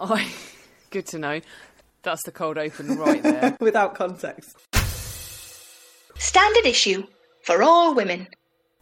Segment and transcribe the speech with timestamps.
[0.00, 0.32] I
[0.90, 1.40] good to know.
[2.02, 3.56] That's the cold open right there.
[3.60, 4.56] Without context.
[6.16, 7.06] Standard issue
[7.42, 8.28] for all women.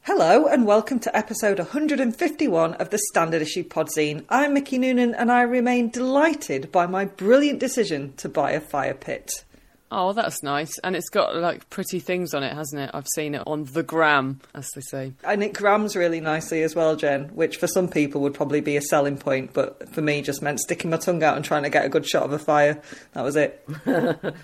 [0.03, 4.25] Hello and welcome to episode 151 of the Standard Issue Podzine.
[4.29, 8.95] I'm Mickey Noonan and I remain delighted by my brilliant decision to buy a fire
[8.95, 9.31] pit.
[9.91, 10.79] Oh, that's nice.
[10.81, 12.91] And it's got like pretty things on it, hasn't it?
[12.93, 15.13] I've seen it on the gram, as they say.
[15.25, 18.77] And it grams really nicely as well, Jen, which for some people would probably be
[18.77, 21.71] a selling point, but for me just meant sticking my tongue out and trying to
[21.71, 22.83] get a good shot of a fire.
[23.13, 23.67] That was it.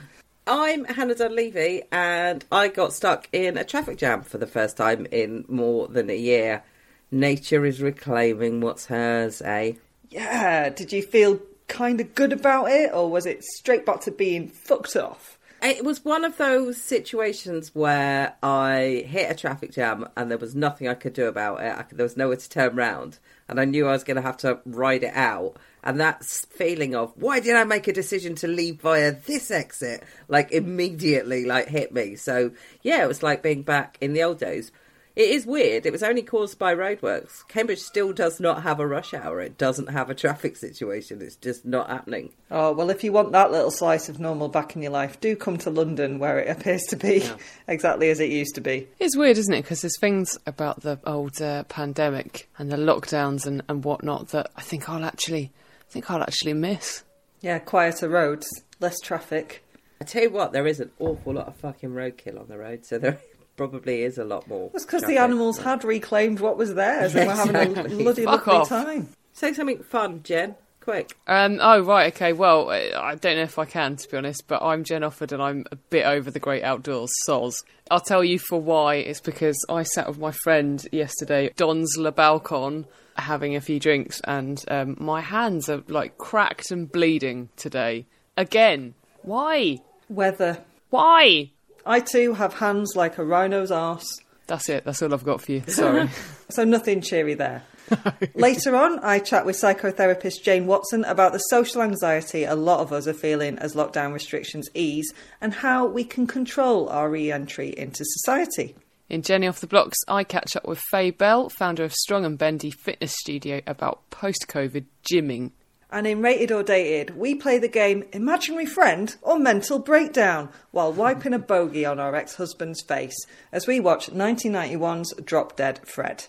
[0.47, 5.07] I'm Hannah Dunleavy, and I got stuck in a traffic jam for the first time
[5.11, 6.63] in more than a year.
[7.11, 9.73] Nature is reclaiming what's hers, eh?
[10.11, 14.11] Yeah, did you feel kind of good about it, or was it straight back to
[14.11, 15.34] being fucked off?
[15.65, 20.55] It was one of those situations where I hit a traffic jam and there was
[20.55, 21.75] nothing I could do about it.
[21.75, 24.37] I, there was nowhere to turn round, and I knew I was going to have
[24.39, 25.57] to ride it out.
[25.83, 30.05] And that feeling of why did I make a decision to leave via this exit,
[30.29, 32.17] like immediately, like hit me.
[32.17, 32.51] So
[32.83, 34.71] yeah, it was like being back in the old days.
[35.17, 35.87] It is weird.
[35.87, 37.47] It was only caused by roadworks.
[37.47, 39.41] Cambridge still does not have a rush hour.
[39.41, 41.23] It doesn't have a traffic situation.
[41.23, 42.33] It's just not happening.
[42.51, 45.37] Oh, well, if you want that little slice of normal back in your life, do
[45.37, 47.37] come to London where it appears to be yeah.
[47.69, 48.89] exactly as it used to be.
[48.99, 49.63] It's weird, isn't it?
[49.63, 54.51] Because there's things about the old uh, pandemic and the lockdowns and, and whatnot that
[54.57, 55.53] I think I'll actually,
[55.89, 57.05] I think I'll actually miss.
[57.41, 58.49] Yeah, quieter roads,
[58.81, 59.65] less traffic.
[60.01, 62.85] I tell you what, there is an awful lot of fucking roadkill on the road,
[62.85, 63.21] so there
[63.57, 64.71] probably is a lot more.
[64.73, 68.47] That's because the animals had reclaimed what was theirs and were having a bloody Fuck
[68.47, 68.69] lovely off.
[68.69, 69.09] time.
[69.33, 70.55] Say something fun, Jen.
[70.81, 71.17] Quick.
[71.27, 72.35] Um, oh, right, okay.
[72.35, 75.33] Well, I I don't know if I can, to be honest, but I'm Jen Offord
[75.33, 77.65] and I'm a bit over the great outdoors, soz.
[77.91, 78.97] I'll tell you for why.
[78.97, 82.85] It's because I sat with my friend yesterday, Don's Le Balcon,
[83.17, 88.05] having a few drinks, and um, my hands are like cracked and bleeding today.
[88.37, 88.93] Again.
[89.23, 89.79] Why?
[90.11, 90.59] Weather.
[90.91, 91.51] Why?
[91.87, 94.21] I too have hands like a rhino's arse.
[94.47, 94.85] That's it.
[94.85, 95.63] That's all I've got for you.
[95.67, 96.09] Sorry.
[96.51, 97.65] So nothing cheery there.
[98.35, 102.93] Later on, I chat with psychotherapist Jane Watson about the social anxiety a lot of
[102.93, 107.75] us are feeling as lockdown restrictions ease and how we can control our re entry
[107.77, 108.75] into society.
[109.09, 112.39] In Jenny Off the Blocks, I catch up with Faye Bell, founder of Strong and
[112.39, 115.53] Bendy Fitness Studio, about post COVID gymming.
[115.95, 120.93] And in Rated or Dated, we play the game Imaginary Friend or Mental Breakdown while
[120.93, 123.15] wiping a bogey on our ex husband's face
[123.53, 126.27] as we watch 1991's Drop Dead Fred.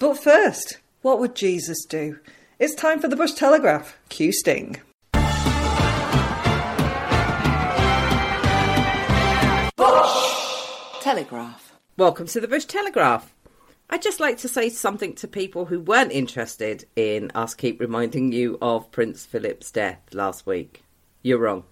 [0.00, 2.18] But first, what would Jesus do?
[2.58, 3.96] It's time for the Bush Telegraph.
[4.08, 4.80] Q Sting.
[9.76, 10.32] Bush
[11.00, 11.78] Telegraph.
[11.96, 13.32] Welcome to the Bush Telegraph.
[13.88, 18.32] I'd just like to say something to people who weren't interested in us keep reminding
[18.32, 20.82] you of Prince Philip's death last week.
[21.22, 21.64] You're wrong.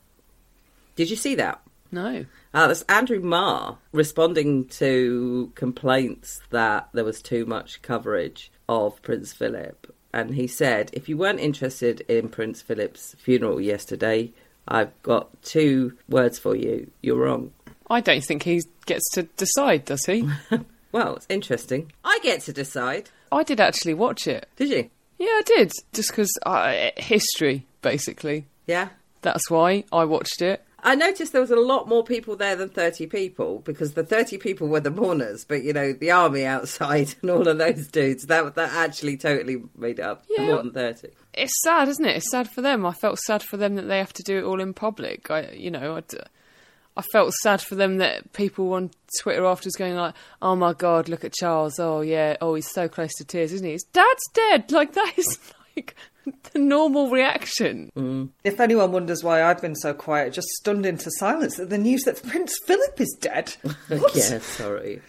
[0.96, 1.60] Did you see that?
[1.90, 2.24] No.
[2.52, 9.32] Uh, that's Andrew Marr responding to complaints that there was too much coverage of Prince
[9.32, 9.92] Philip.
[10.12, 14.32] And he said, if you weren't interested in Prince Philip's funeral yesterday,
[14.68, 16.90] I've got two words for you.
[17.02, 17.52] You're wrong.
[17.90, 20.28] I don't think he gets to decide, does he?
[20.94, 21.90] Well, it's interesting.
[22.04, 23.10] I get to decide.
[23.32, 24.48] I did actually watch it.
[24.54, 24.90] Did you?
[25.18, 25.72] Yeah, I did.
[25.92, 28.46] Just because uh, history, basically.
[28.68, 28.90] Yeah.
[29.20, 30.64] That's why I watched it.
[30.84, 34.38] I noticed there was a lot more people there than 30 people because the 30
[34.38, 38.26] people were the mourners, but you know, the army outside and all of those dudes,
[38.26, 40.22] that that actually totally made it up.
[40.30, 40.46] Yeah.
[40.46, 41.08] More than 30.
[41.32, 42.18] It's sad, isn't it?
[42.18, 42.86] It's sad for them.
[42.86, 45.28] I felt sad for them that they have to do it all in public.
[45.28, 46.02] I, you know, I,
[46.96, 51.08] I felt sad for them that people on Twitter afterwards going like, "Oh my God,
[51.08, 51.78] look at Charles!
[51.78, 53.72] Oh yeah, oh he's so close to tears, isn't he?
[53.72, 54.70] His dad's dead.
[54.74, 55.38] Like that is
[55.76, 55.94] like
[56.52, 57.90] the normal reaction.
[57.96, 58.30] Mm.
[58.44, 62.02] If anyone wonders why I've been so quiet, just stunned into silence at the news
[62.04, 63.54] that Prince Philip is dead.
[64.14, 65.02] Yeah, sorry.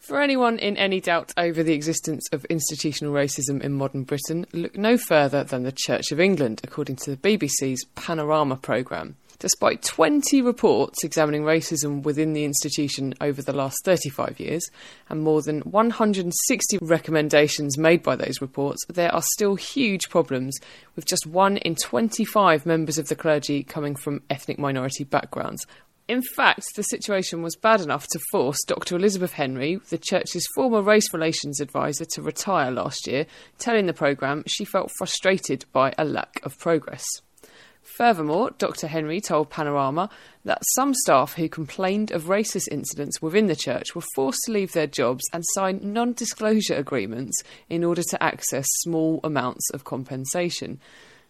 [0.00, 4.76] For anyone in any doubt over the existence of institutional racism in modern Britain, look
[4.76, 9.16] no further than the Church of England, according to the BBC's Panorama programme.
[9.38, 14.68] Despite 20 reports examining racism within the institution over the last 35 years,
[15.08, 20.58] and more than 160 recommendations made by those reports, there are still huge problems,
[20.96, 25.66] with just one in 25 members of the clergy coming from ethnic minority backgrounds,
[26.06, 28.96] in fact, the situation was bad enough to force Dr.
[28.96, 33.24] Elizabeth Henry, the church's former race relations advisor, to retire last year,
[33.58, 37.06] telling the programme she felt frustrated by a lack of progress.
[37.96, 38.88] Furthermore, Dr.
[38.88, 40.10] Henry told Panorama
[40.44, 44.72] that some staff who complained of racist incidents within the church were forced to leave
[44.72, 50.80] their jobs and sign non disclosure agreements in order to access small amounts of compensation.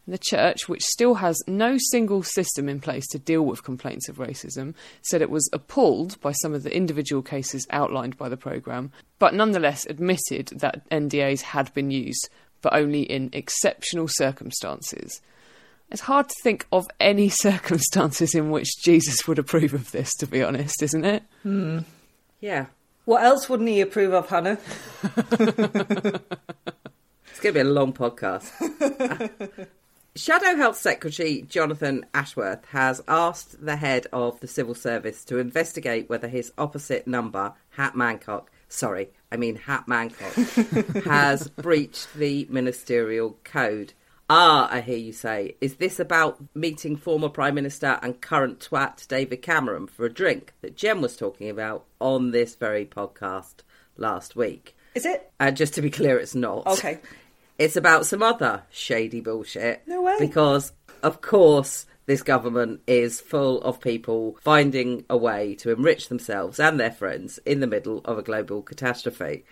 [0.08, 4.16] The church, which still has no single system in place to deal with complaints of
[4.16, 4.72] racism,
[5.02, 9.34] said it was appalled by some of the individual cases outlined by the programme, but
[9.34, 12.30] nonetheless admitted that NDAs had been used,
[12.62, 15.20] but only in exceptional circumstances.
[15.90, 20.26] It's hard to think of any circumstances in which Jesus would approve of this, to
[20.26, 21.22] be honest, isn't it?
[21.42, 21.80] Hmm.
[22.40, 22.66] Yeah.
[23.04, 24.58] What else wouldn't he approve of, Hannah?
[27.34, 28.48] It's going to be a long podcast.
[30.14, 36.08] Shadow Health Secretary Jonathan Ashworth has asked the head of the civil service to investigate
[36.08, 40.32] whether his opposite number, Hatt Mancock, sorry, I mean Hatt Mancock,
[41.02, 43.94] has breached the ministerial code.
[44.30, 49.06] Ah, I hear you say, is this about meeting former Prime Minister and current twat
[49.06, 53.56] David Cameron for a drink that Jen was talking about on this very podcast
[53.98, 54.74] last week?
[54.94, 55.30] Is it?
[55.38, 56.66] And just to be clear, it's not.
[56.66, 57.00] Okay.
[57.58, 59.82] It's about some other shady bullshit.
[59.86, 60.16] No way.
[60.18, 60.72] Because,
[61.02, 66.80] of course, this government is full of people finding a way to enrich themselves and
[66.80, 69.44] their friends in the middle of a global catastrophe.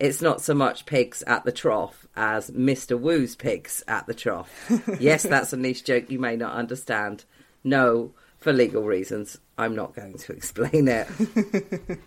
[0.00, 2.98] It's not so much pigs at the trough as Mr.
[2.98, 4.50] Wu's pigs at the trough.
[4.98, 7.26] yes, that's a niche joke you may not understand.
[7.62, 11.06] No, for legal reasons, I'm not going to explain it.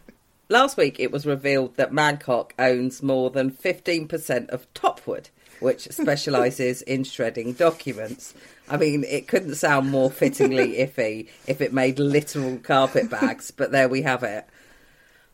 [0.50, 5.30] Last week, it was revealed that Mancock owns more than 15% of Topwood,
[5.60, 8.34] which specialises in shredding documents.
[8.68, 13.72] I mean, it couldn't sound more fittingly iffy if it made literal carpet bags, but
[13.72, 14.48] there we have it.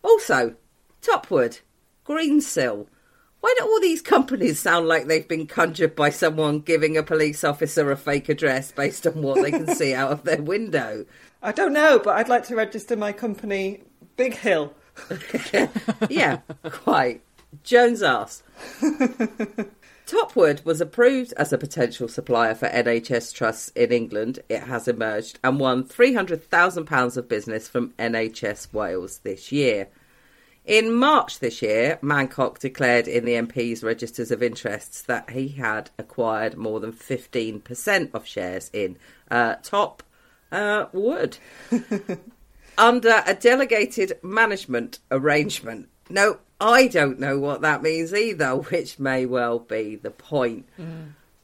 [0.03, 0.55] Also,
[1.01, 1.59] Topwood,
[2.09, 2.88] Greensill.
[3.39, 7.44] Why do all these companies sound like they've been conjured by someone giving a police
[7.44, 11.06] officer a fake address based on what they can see out of their window?
[11.41, 13.83] I don't know, but I'd like to register my company
[14.17, 14.73] Big Hill.
[16.09, 17.21] yeah, quite.
[17.63, 18.44] Jones ass.
[20.05, 25.39] Topwood was approved as a potential supplier for NHS trusts in England, it has emerged,
[25.44, 29.88] and won £300,000 of business from NHS Wales this year.
[30.69, 35.89] In March this year, Mancock declared in the MP's registers of interests that he had
[35.98, 38.95] acquired more than 15% of shares in
[39.31, 40.04] uh, Top
[40.51, 41.39] uh, Wood
[42.77, 45.89] under a delegated management arrangement.
[46.07, 50.69] No, I don't know what that means either, which may well be the point.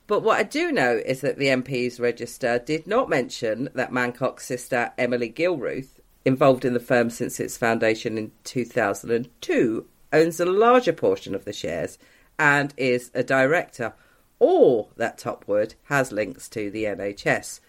[0.05, 4.45] But what I do know is that the MP's register did not mention that Mancock's
[4.45, 5.94] sister Emily Gilruth,
[6.25, 11.53] involved in the firm since its foundation in 2002, owns a larger portion of the
[11.53, 11.97] shares
[12.37, 13.93] and is a director,
[14.39, 17.59] or that Topwood has links to the NHS.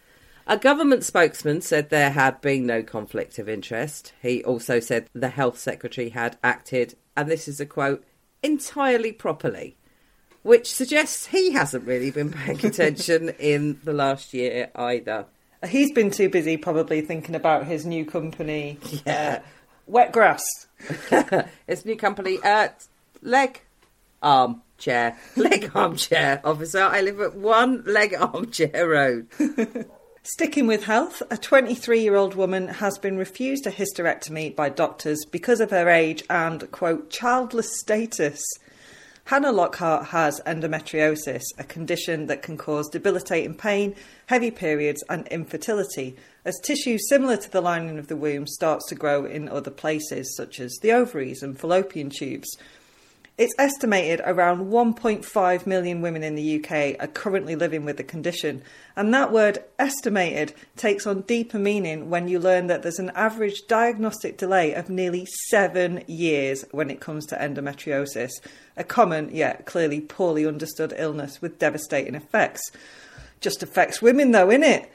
[0.48, 4.12] A government spokesman said there had been no conflict of interest.
[4.22, 8.04] He also said the health secretary had acted, and this is a quote,
[8.42, 9.76] entirely properly,
[10.42, 15.26] which suggests he hasn't really been paying attention in the last year either.
[15.68, 19.40] He's been too busy probably thinking about his new company, Yeah.
[19.86, 20.42] Wet Grass.
[21.68, 22.68] It's new company, uh,
[23.22, 23.62] leg
[24.22, 26.82] armchair, leg armchair officer.
[26.82, 29.28] I live at one leg armchair road.
[30.22, 35.24] Sticking with health, a 23 year old woman has been refused a hysterectomy by doctors
[35.24, 38.42] because of her age and, quote, childless status.
[39.26, 46.14] Hannah Lockhart has endometriosis, a condition that can cause debilitating pain, heavy periods, and infertility,
[46.44, 50.36] as tissue similar to the lining of the womb starts to grow in other places,
[50.36, 52.56] such as the ovaries and fallopian tubes.
[53.38, 58.62] It's estimated around 1.5 million women in the UK are currently living with the condition,
[58.96, 63.66] and that word estimated takes on deeper meaning when you learn that there's an average
[63.68, 68.32] diagnostic delay of nearly seven years when it comes to endometriosis,
[68.74, 72.62] a common yet clearly poorly understood illness with devastating effects.
[73.42, 74.86] Just affects women though, innit?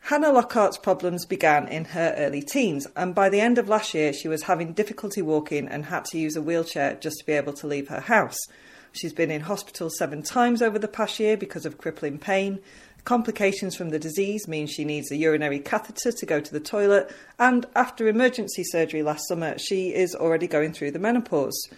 [0.00, 4.12] Hannah Lockhart's problems began in her early teens, and by the end of last year,
[4.12, 7.52] she was having difficulty walking and had to use a wheelchair just to be able
[7.52, 8.38] to leave her house.
[8.92, 12.60] She's been in hospital seven times over the past year because of crippling pain.
[13.04, 17.14] Complications from the disease mean she needs a urinary catheter to go to the toilet,
[17.38, 21.68] and after emergency surgery last summer, she is already going through the menopause.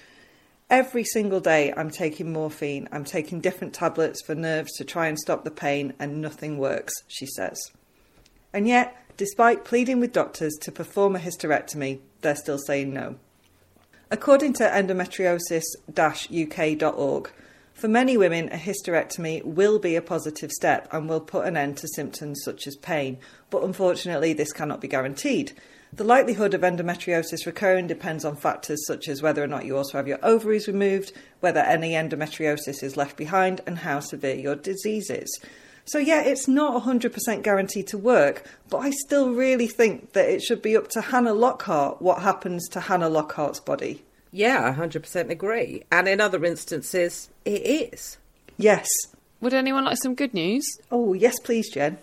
[0.70, 5.18] Every single day, I'm taking morphine, I'm taking different tablets for nerves to try and
[5.18, 7.60] stop the pain, and nothing works, she says.
[8.52, 13.16] And yet, despite pleading with doctors to perform a hysterectomy, they're still saying no.
[14.10, 17.30] According to endometriosis-uk.org,
[17.80, 21.78] for many women, a hysterectomy will be a positive step and will put an end
[21.78, 25.52] to symptoms such as pain, but unfortunately, this cannot be guaranteed.
[25.92, 29.96] The likelihood of endometriosis recurring depends on factors such as whether or not you also
[29.96, 35.08] have your ovaries removed, whether any endometriosis is left behind, and how severe your disease
[35.08, 35.40] is.
[35.84, 40.42] So, yeah, it's not 100% guaranteed to work, but I still really think that it
[40.42, 44.04] should be up to Hannah Lockhart what happens to Hannah Lockhart's body.
[44.32, 45.82] Yeah, 100% agree.
[45.90, 48.18] And in other instances, it is.
[48.56, 48.88] Yes.
[49.40, 50.64] Would anyone like some good news?
[50.90, 51.98] Oh, yes, please, Jen.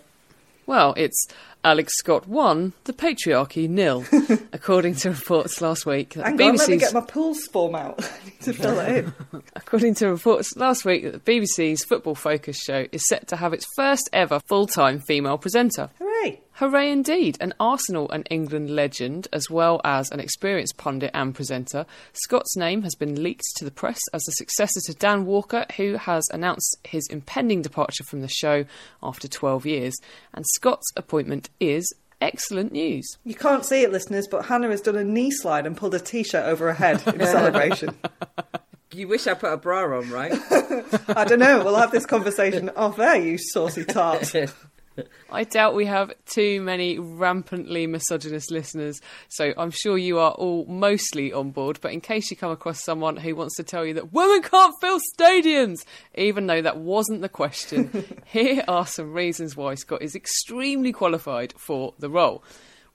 [0.68, 1.26] Well, it's
[1.64, 4.04] Alex Scott 1, the patriarchy nil,
[4.52, 6.12] according to reports last week.
[6.12, 8.04] Hang the on, let me get my pools form out.
[8.04, 9.42] I need to fill it in.
[9.56, 13.54] According to reports last week, that the BBC's Football Focus show is set to have
[13.54, 15.88] its first ever full time female presenter.
[15.98, 16.42] Hooray!
[16.58, 17.38] Hooray indeed!
[17.40, 22.82] An Arsenal and England legend, as well as an experienced pundit and presenter, Scott's name
[22.82, 26.78] has been leaked to the press as the successor to Dan Walker, who has announced
[26.82, 28.64] his impending departure from the show
[29.04, 29.94] after 12 years.
[30.34, 33.06] And Scott's appointment is excellent news.
[33.22, 36.00] You can't see it, listeners, but Hannah has done a knee slide and pulled a
[36.00, 37.94] t shirt over her head in celebration.
[38.92, 40.32] You wish I put a bra on, right?
[41.16, 44.34] I don't know, we'll have this conversation off air, you saucy tart.
[45.30, 50.66] I doubt we have too many rampantly misogynist listeners, so I'm sure you are all
[50.66, 51.78] mostly on board.
[51.80, 54.74] But in case you come across someone who wants to tell you that women can't
[54.80, 55.84] fill stadiums,
[56.16, 61.54] even though that wasn't the question, here are some reasons why Scott is extremely qualified
[61.56, 62.42] for the role.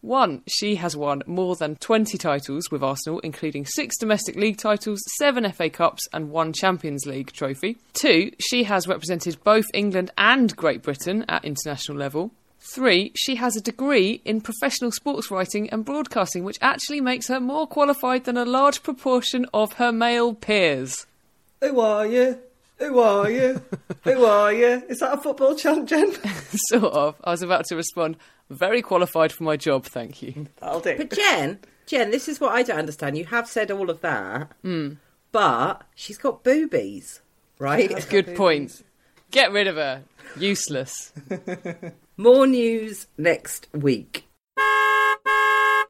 [0.04, 5.02] One, she has won more than 20 titles with Arsenal, including six domestic league titles,
[5.18, 7.78] seven FA Cups, and one Champions League trophy.
[7.94, 12.32] Two, she has represented both England and Great Britain at international level.
[12.60, 17.40] Three, she has a degree in professional sports writing and broadcasting, which actually makes her
[17.40, 21.06] more qualified than a large proportion of her male peers.
[21.62, 22.40] Who are you?
[22.78, 23.62] Who are you?
[24.04, 24.84] Who are you?
[24.90, 26.12] Is that a football chant, Jen?
[26.68, 27.16] sort of.
[27.24, 28.18] I was about to respond,
[28.54, 30.48] very qualified for my job, thank you.
[30.62, 30.98] I'll do.
[30.98, 33.18] But Jen, Jen, this is what I don't understand.
[33.18, 34.94] You have said all of that, hmm.
[35.32, 37.22] but she's got boobies,
[37.60, 38.08] right?
[38.10, 38.84] Good point.
[39.32, 40.04] Get rid of her.
[40.38, 41.12] Useless.
[42.18, 44.28] More news next week.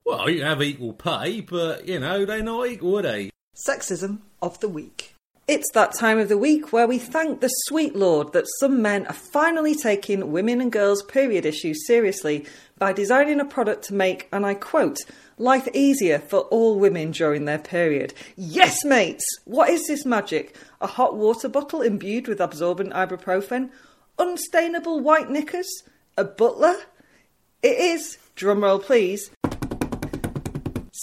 [0.05, 3.29] Well, you have equal pay, but, you know, they're not equal, are they?
[3.55, 5.12] Sexism of the week.
[5.45, 9.05] It's that time of the week where we thank the sweet Lord that some men
[9.07, 12.45] are finally taking women and girls' period issues seriously
[12.79, 15.00] by designing a product to make, and I quote,
[15.38, 18.13] life easier for all women during their period.
[18.38, 19.25] Yes, mates!
[19.43, 20.55] What is this magic?
[20.79, 23.69] A hot water bottle imbued with absorbent ibuprofen?
[24.17, 25.83] Unstainable white knickers?
[26.17, 26.75] A butler?
[27.62, 29.29] It is, drumroll please,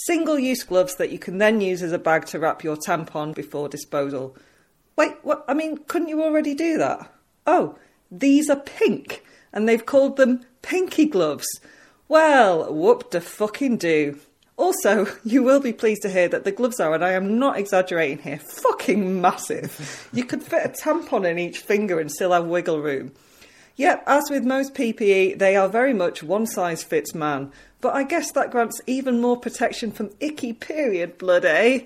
[0.05, 3.33] single use gloves that you can then use as a bag to wrap your tampon
[3.33, 4.35] before disposal.
[4.95, 5.43] Wait, what?
[5.47, 7.11] I mean, couldn't you already do that?
[7.47, 7.77] Oh,
[8.11, 11.47] these are pink, and they've called them pinky gloves.
[12.07, 14.19] Well, whoop de fucking do.
[14.57, 17.57] Also, you will be pleased to hear that the gloves are, and I am not
[17.57, 20.09] exaggerating here, fucking massive.
[20.13, 23.11] You could fit a tampon in each finger and still have wiggle room.
[23.77, 28.03] Yep, as with most PPE, they are very much one size fits man, but I
[28.03, 31.85] guess that grants even more protection from icky period blood, eh?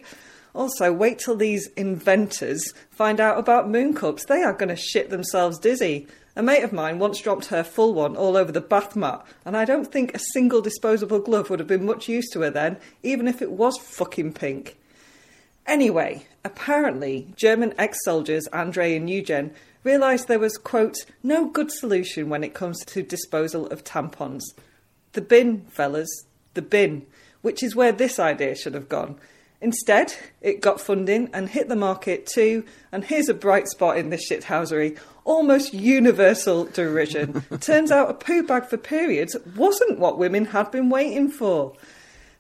[0.53, 4.25] Also, wait till these inventors find out about moon cups.
[4.25, 6.07] They are going to shit themselves dizzy.
[6.37, 9.55] A mate of mine once dropped her full one all over the bath mat, and
[9.55, 12.77] I don't think a single disposable glove would have been much use to her then,
[13.03, 14.77] even if it was fucking pink.
[15.65, 19.51] Anyway, apparently, German ex soldiers Andre and Eugen
[19.85, 24.43] realised there was, quote, no good solution when it comes to disposal of tampons.
[25.13, 26.25] The bin, fellas,
[26.55, 27.05] the bin,
[27.41, 29.17] which is where this idea should have gone.
[29.61, 34.09] Instead, it got funding and hit the market too, and here's a bright spot in
[34.09, 37.41] this shithousery almost universal derision.
[37.59, 41.73] Turns out a poo bag for periods wasn't what women had been waiting for.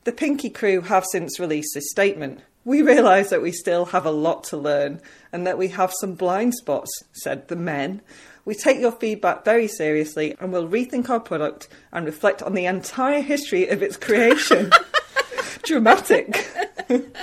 [0.05, 2.41] The Pinky crew have since released this statement.
[2.65, 4.99] We realise that we still have a lot to learn
[5.31, 8.01] and that we have some blind spots, said the men.
[8.43, 12.65] We take your feedback very seriously and will rethink our product and reflect on the
[12.65, 14.71] entire history of its creation.
[15.63, 16.45] Dramatic.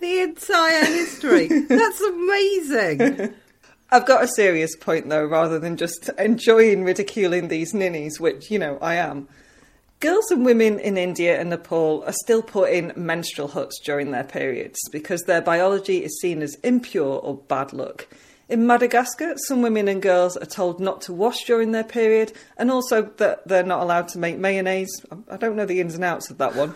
[0.00, 1.46] The entire history.
[1.48, 3.34] That's amazing.
[3.92, 8.58] I've got a serious point though, rather than just enjoying ridiculing these ninnies, which, you
[8.58, 9.28] know, I am.
[10.00, 14.24] Girls and women in India and Nepal are still put in menstrual huts during their
[14.24, 18.06] periods because their biology is seen as impure or bad luck.
[18.48, 22.70] In Madagascar, some women and girls are told not to wash during their period and
[22.70, 25.04] also that they're not allowed to make mayonnaise.
[25.30, 26.74] I don't know the ins and outs of that one.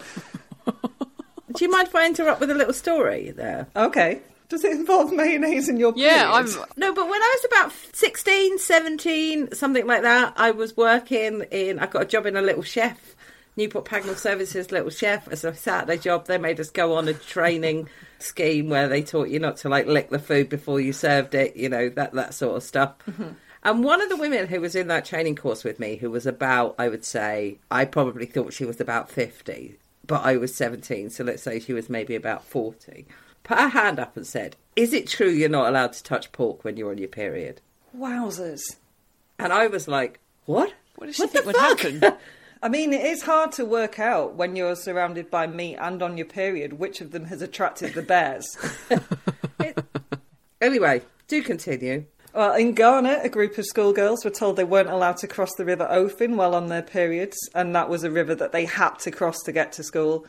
[0.67, 3.69] Do you mind if I interrupt with a little story there?
[3.75, 4.21] Okay.
[4.49, 6.47] Does it involve mayonnaise in your Yeah, I'm.
[6.77, 11.79] No, but when I was about 16, 17, something like that, I was working in,
[11.79, 13.17] I got a job in a little chef,
[13.57, 16.27] Newport Pagnell Services little chef as a Saturday job.
[16.27, 19.87] They made us go on a training scheme where they taught you not to like
[19.87, 22.95] lick the food before you served it, you know, that, that sort of stuff.
[23.09, 23.31] Mm-hmm.
[23.63, 26.27] And one of the women who was in that training course with me, who was
[26.27, 31.09] about, I would say, I probably thought she was about 50, but I was 17,
[31.09, 33.07] so let's say she was maybe about 40,
[33.45, 36.65] put her hand up and said, Is it true you're not allowed to touch pork
[36.65, 37.61] when you're on your period?
[37.97, 38.63] Wowzers.
[39.39, 40.75] And I was like, What?
[40.97, 41.79] What did she What think would fuck?
[41.81, 42.19] happen?
[42.63, 46.17] I mean, it is hard to work out when you're surrounded by meat and on
[46.17, 48.47] your period which of them has attracted the bears.
[50.61, 52.07] Anyway, do continue.
[52.33, 55.65] Well, in Ghana, a group of schoolgirls were told they weren't allowed to cross the
[55.65, 59.11] River Ofin while on their periods, and that was a river that they had to
[59.11, 60.25] cross to get to school.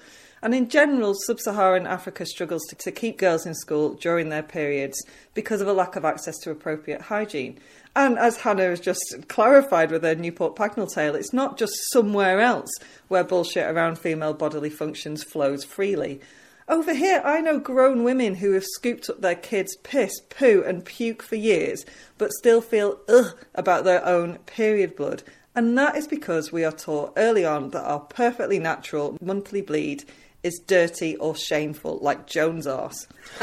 [0.45, 4.43] And in general, sub Saharan Africa struggles to, to keep girls in school during their
[4.43, 7.57] periods because of a lack of access to appropriate hygiene.
[7.95, 12.41] And as Hannah has just clarified with her Newport Pagnell tale, it's not just somewhere
[12.41, 12.69] else
[13.07, 16.21] where bullshit around female bodily functions flows freely.
[16.69, 20.85] Over here, I know grown women who have scooped up their kids' piss, poo, and
[20.85, 21.87] puke for years,
[22.19, 25.23] but still feel ugh about their own period blood.
[25.55, 30.03] And that is because we are taught early on that our perfectly natural monthly bleed
[30.45, 33.07] is dirty or shameful, like Joan's arse.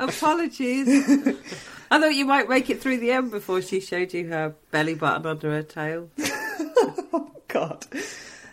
[0.00, 0.88] Apologies.
[1.90, 4.94] I thought you might make it through the end before she showed you her belly
[4.94, 6.08] button under her tail.
[7.12, 7.84] Oh, God.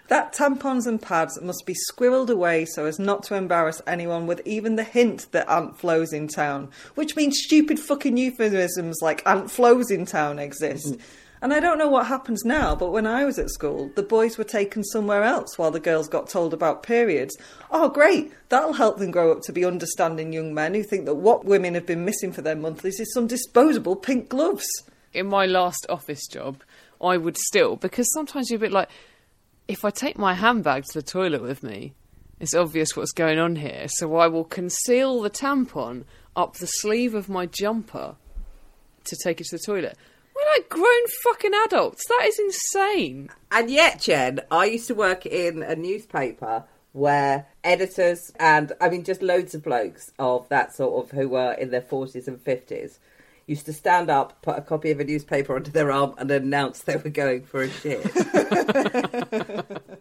[0.08, 4.41] That tampons and pads must be squirreled away so as not to embarrass anyone with
[4.45, 9.51] even the hint that Aunt Flo's in town, which means stupid fucking euphemisms like Aunt
[9.51, 10.93] Flo's in town exist.
[10.93, 11.01] Mm.
[11.41, 14.38] And I don't know what happens now, but when I was at school, the boys
[14.38, 17.38] were taken somewhere else while the girls got told about periods.
[17.69, 18.34] Oh, great!
[18.50, 21.76] That'll help them grow up to be understanding young men who think that what women
[21.76, 24.67] have been missing for their monthlies is some disposable pink gloves.
[25.13, 26.63] in my last office job,
[27.02, 28.89] I would still because sometimes you're a bit like,
[29.67, 31.93] if I take my handbag to the toilet with me,
[32.39, 33.88] it's obvious what's going on here.
[33.88, 38.15] So I will conceal the tampon up the sleeve of my jumper
[39.06, 39.97] to take it to the toilet.
[40.38, 42.04] We're like grown fucking adults.
[42.08, 43.30] That is insane.
[43.52, 49.04] And yet, Jen, I used to work in a newspaper where editors and, I mean,
[49.04, 53.00] just loads of blokes of that sort of who were in their 40s and 50s
[53.47, 56.82] used to stand up, put a copy of a newspaper under their arm, and announce
[56.82, 58.04] they were going for a shit.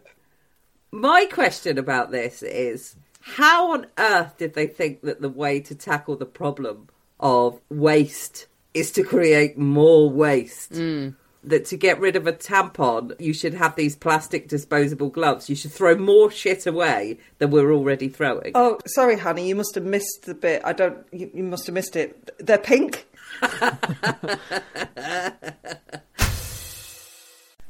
[0.91, 5.75] My question about this is how on earth did they think that the way to
[5.75, 10.73] tackle the problem of waste is to create more waste?
[10.73, 11.15] Mm.
[11.43, 15.49] That to get rid of a tampon, you should have these plastic disposable gloves.
[15.49, 18.51] You should throw more shit away than we're already throwing.
[18.53, 20.61] Oh, sorry, Honey, you must have missed the bit.
[20.65, 21.05] I don't.
[21.13, 22.31] You, you must have missed it.
[22.39, 23.07] They're pink.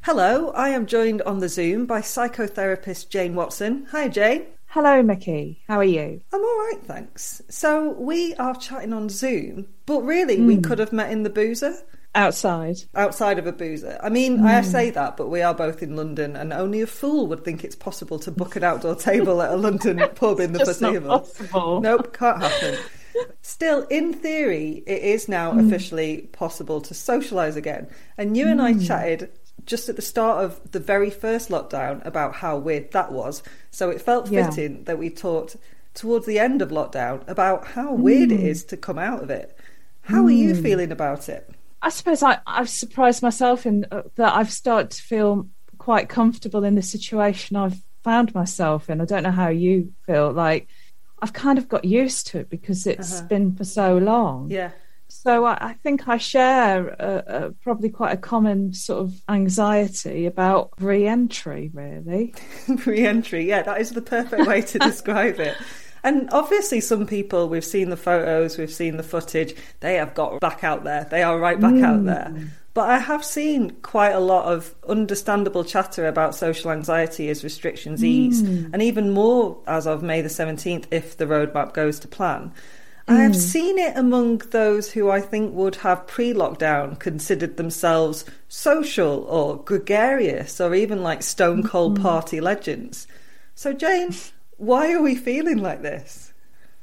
[0.02, 3.88] Hello, I am joined on the Zoom by psychotherapist Jane Watson.
[3.92, 4.48] Hi, Jane.
[4.70, 5.64] Hello, Mickey.
[5.68, 6.22] How are you?
[6.34, 7.42] I'm all right, thanks.
[7.50, 10.62] So we are chatting on Zoom, but really we hmm.
[10.62, 11.74] could have met in the boozer.
[12.14, 12.76] Outside.
[12.94, 13.98] Outside of a boozer.
[14.04, 14.70] I mean, I hmm.
[14.70, 17.78] say that, but we are both in London, and only a fool would think it's
[17.78, 21.28] possible to book an outdoor table at a London pub in the foreseeable.
[21.82, 22.78] Nope, can't happen.
[23.42, 25.66] Still, in theory, it is now hmm.
[25.66, 27.88] officially possible to socialise again.
[28.18, 29.32] And you and I chatted
[29.68, 33.44] just at the start of the very first lockdown about how weird that was.
[33.70, 34.50] So it felt Yeah.
[34.50, 35.58] fitting that we talked
[35.94, 39.56] towards the end of lockdown about how weird it is to come out of it.
[40.02, 41.50] How are you feeling about it?
[41.82, 46.64] I suppose I, I've surprised myself in uh, that I've started to feel quite comfortable
[46.64, 49.02] in the situation I've found myself in.
[49.02, 50.32] I don't know how you feel.
[50.32, 50.68] Like
[51.22, 53.28] I've kind of got used to it because it's Uh-huh.
[53.28, 54.50] been for so long.
[54.50, 54.72] Yeah.
[55.24, 60.26] So I, I think I share uh, uh, probably quite a common sort of anxiety
[60.26, 62.34] about re-entry, really.
[62.86, 65.56] re-entry yeah that is the perfect way to describe it.
[66.04, 70.40] And obviously some people we've seen the photos we've seen the footage they have got
[70.40, 72.34] back out there they are right back out there.
[72.74, 78.06] But i have seen quite a lot of understandable chatter about social anxiety as restrictions
[78.06, 82.54] ease and even more as of may the 17th if the roadmap goes to plan
[83.08, 83.36] I have mm.
[83.36, 89.64] seen it among those who I think would have pre lockdown considered themselves social or
[89.64, 92.04] gregarious or even like stone cold mm-hmm.
[92.04, 93.08] party legends.
[93.56, 94.14] So, Jane,
[94.58, 96.34] why are we feeling like this?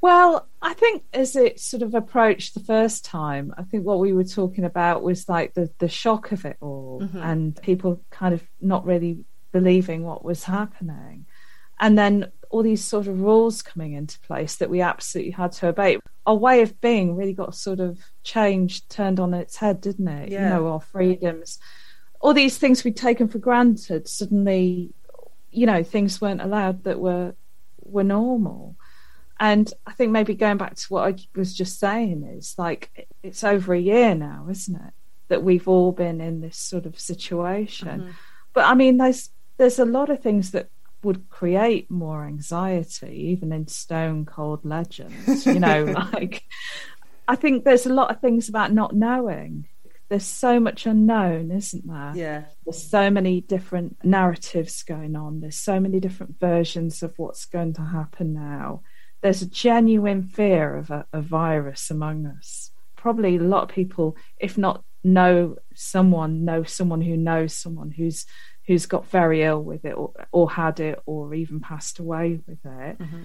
[0.01, 4.13] Well, I think as it sort of approached the first time, I think what we
[4.13, 7.19] were talking about was like the, the shock of it all mm-hmm.
[7.19, 11.27] and people kind of not really believing what was happening.
[11.81, 15.67] And then all these sort of rules coming into place that we absolutely had to
[15.67, 15.99] obey.
[16.25, 20.31] Our way of being really got sort of changed, turned on its head, didn't it?
[20.31, 20.45] Yeah.
[20.45, 21.59] You know, our freedoms.
[22.21, 24.95] All these things we'd taken for granted, suddenly,
[25.51, 27.35] you know, things weren't allowed that were
[27.83, 28.77] were normal.
[29.41, 33.43] And I think maybe going back to what I was just saying is like it's
[33.43, 34.93] over a year now, isn't it?
[35.27, 37.89] That we've all been in this sort of situation.
[37.89, 38.11] Mm-hmm.
[38.53, 40.69] But I mean, there's there's a lot of things that
[41.05, 45.47] would create more anxiety, even in stone cold legends.
[45.47, 46.43] You know, like
[47.27, 49.69] I think there's a lot of things about not knowing.
[50.09, 52.13] There's so much unknown, isn't there?
[52.15, 52.45] Yeah.
[52.65, 55.41] There's so many different narratives going on.
[55.41, 58.83] There's so many different versions of what's going to happen now.
[59.23, 62.71] There's a genuine fear of a, a virus among us.
[62.97, 68.27] Probably a lot of people, if not know someone, know someone who knows someone who's
[68.67, 72.65] who's got very ill with it or, or had it or even passed away with
[72.65, 72.99] it.
[72.99, 73.23] Mm-hmm.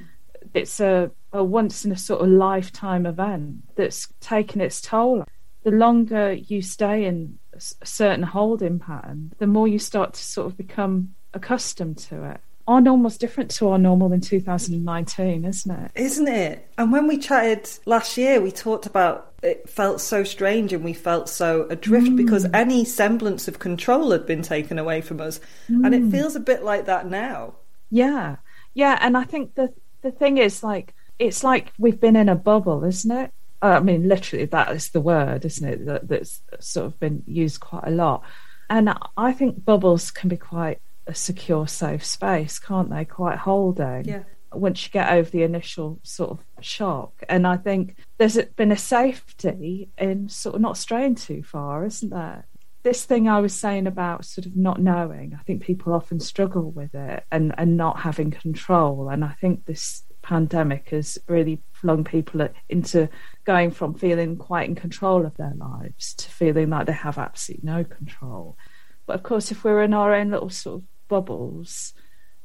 [0.54, 5.26] It's a, a once in a sort of lifetime event that's taken its toll
[5.64, 10.48] the longer you stay in a certain holding pattern, the more you start to sort
[10.48, 12.40] of become accustomed to it.
[12.68, 15.92] Our normal's different to our normal in 2019, isn't it?
[15.96, 16.68] Isn't it?
[16.78, 20.94] And when we chatted last year, we talked about it felt so strange and we
[20.94, 25.40] felt so adrift because any semblance of control had been taken away from us.
[25.68, 27.56] And it feels a bit like that now.
[27.90, 28.38] Yeah,
[28.74, 28.98] yeah.
[29.02, 32.84] And I think the the thing is, like, it's like we've been in a bubble,
[32.84, 33.32] isn't it?
[33.62, 35.86] Uh, I mean, literally, that is the word, isn't it?
[35.86, 38.24] That, that's sort of been used quite a lot.
[38.70, 43.04] And I think bubbles can be quite a secure, safe space, can't they?
[43.04, 44.06] Quite holding.
[44.06, 44.24] Yeah.
[44.52, 48.78] Once you get over the initial sort of shock, and I think there's been a
[48.78, 52.46] safety in sort of not straying too far, isn't there?
[52.84, 56.72] this thing I was saying about sort of not knowing, I think people often struggle
[56.72, 59.10] with it and, and not having control.
[59.10, 63.10] And I think this pandemic has really flung people into
[63.44, 67.70] going from feeling quite in control of their lives to feeling like they have absolutely
[67.70, 68.58] no control.
[69.06, 71.94] But of course, if we're in our own little sort of bubbles,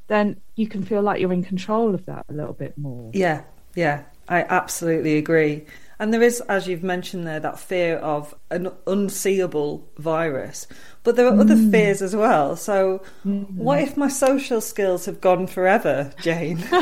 [0.07, 3.11] then you can feel like you're in control of that a little bit more.
[3.15, 3.43] Yeah,
[3.75, 5.67] yeah, I absolutely agree.
[5.99, 10.67] And there is, as you've mentioned there, that fear of an unseeable virus.
[11.05, 12.57] But there are other fears as well.
[12.57, 16.65] So, what if my social skills have gone forever, Jane?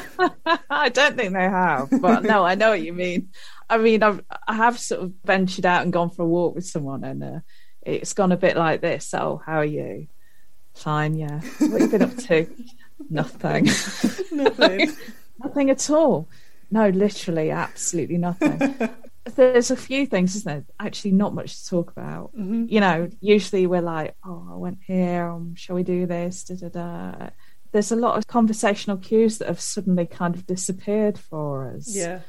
[0.71, 3.29] I don't think they have, but no, I know what you mean.
[3.69, 6.67] I mean, I've, I have sort of ventured out and gone for a walk with
[6.67, 7.41] someone, and uh,
[7.83, 9.13] it's gone a bit like this.
[9.13, 10.09] Oh, how are you?
[10.75, 11.41] Fine, yeah.
[11.59, 12.47] What have you been up to?
[13.11, 13.65] Nothing.
[14.33, 14.93] Nothing.
[15.43, 16.29] nothing at all.
[16.71, 18.75] No, literally, absolutely nothing.
[19.37, 20.65] There's a few things, isn't there?
[20.81, 22.31] Actually, not much to talk about.
[22.35, 25.29] You know, usually we're like, "Oh, I went here.
[25.29, 27.31] Um, shall we do this?" Da da da.
[27.73, 31.95] There's a lot of conversational cues that have suddenly kind of disappeared for us.
[31.95, 32.21] Yeah.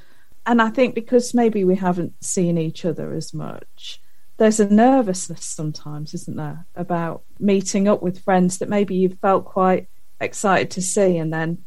[0.46, 4.02] And I think because maybe we haven't seen each other as much,
[4.38, 9.46] there's a nervousness sometimes, isn't there, about meeting up with friends that maybe you've felt
[9.46, 9.88] quite
[10.24, 11.60] excited to see, and then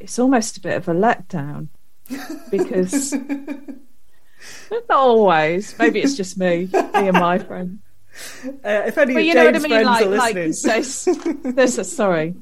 [0.00, 1.68] it's almost a bit of a letdown
[2.50, 3.12] because
[4.70, 5.78] not always.
[5.78, 7.78] Maybe it's just me, me and my friend.
[8.64, 9.70] Uh, if any But of you know what I mean?
[9.70, 10.82] friends Like, like listening.
[10.82, 11.12] so,
[11.52, 12.34] there's a, sorry.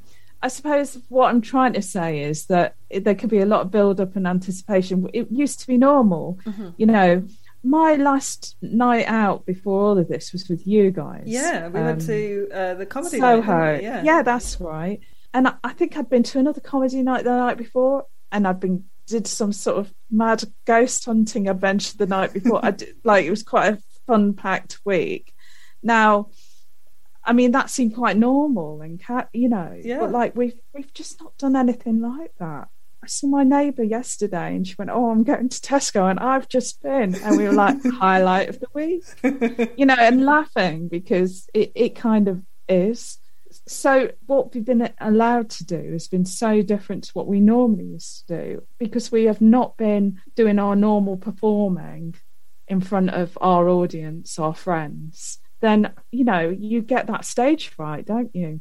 [0.43, 3.63] I suppose what I'm trying to say is that it, there could be a lot
[3.63, 5.09] of build up and anticipation.
[5.13, 6.69] It used to be normal, Mm-hmm.
[6.77, 7.27] you know.
[7.65, 11.25] My last night out before all of this was with you guys.
[11.27, 13.77] yeah, we went Um, to uh, the comedy night, Soho.
[13.79, 13.83] we?
[13.83, 14.03] Yeah.
[14.05, 15.01] yeah, that's right.
[15.37, 18.59] And I, I think I'd been to another comedy night the night before, and I'd
[18.59, 22.65] been did some sort of mad ghost hunting adventure the night before.
[22.65, 25.35] I did, like it was quite a fun packed week.
[25.83, 26.31] Now,
[27.23, 29.79] I mean, that seemed quite normal and cat, you know.
[29.79, 30.01] Yeah.
[30.01, 32.69] But like we've we've just not done anything like that.
[33.05, 36.49] I saw my neighbour yesterday, and she went, "Oh, I'm going to Tesco, and I've
[36.49, 39.05] just been," and we were like, "Highlight of the week,"
[39.77, 43.19] you know, and laughing because it it kind of is.
[43.69, 47.85] So what we've been allowed to do has been so different to what we normally
[47.85, 52.15] used to do because we have not been doing our normal performing
[52.69, 55.39] in front of our audience, our friends.
[55.61, 58.61] Then you know you get that stage fright, don't you?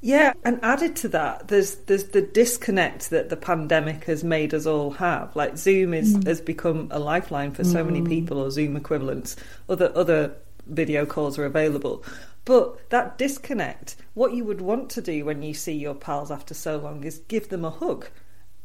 [0.00, 4.64] Yeah, and added to that, there's there's the disconnect that the pandemic has made us
[4.64, 5.34] all have.
[5.34, 6.26] Like Zoom is mm.
[6.26, 8.08] has become a lifeline for so many mm.
[8.08, 9.34] people, or Zoom equivalents.
[9.68, 12.04] Other other video calls are available,
[12.48, 16.54] but that disconnect, what you would want to do when you see your pals after
[16.54, 18.08] so long, is give them a hug.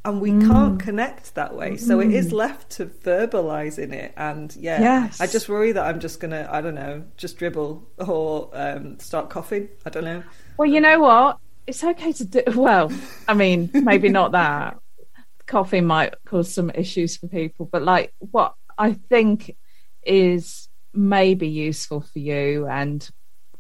[0.06, 4.14] And we can't connect that way, so it is left to verbalizing it.
[4.16, 5.20] And yeah, Yes.
[5.20, 9.30] I just worry that I'm just gonna, I don't know, just dribble or um, start
[9.30, 9.68] coughing.
[9.86, 10.24] I don't know.
[10.56, 11.40] Well, you know what?
[11.68, 12.42] It's okay to do.
[12.56, 12.90] Well,
[13.28, 14.78] I mean, maybe not that.
[15.46, 19.58] Coughing might cause some issues for people, but like what I think
[20.04, 23.10] is maybe useful for you and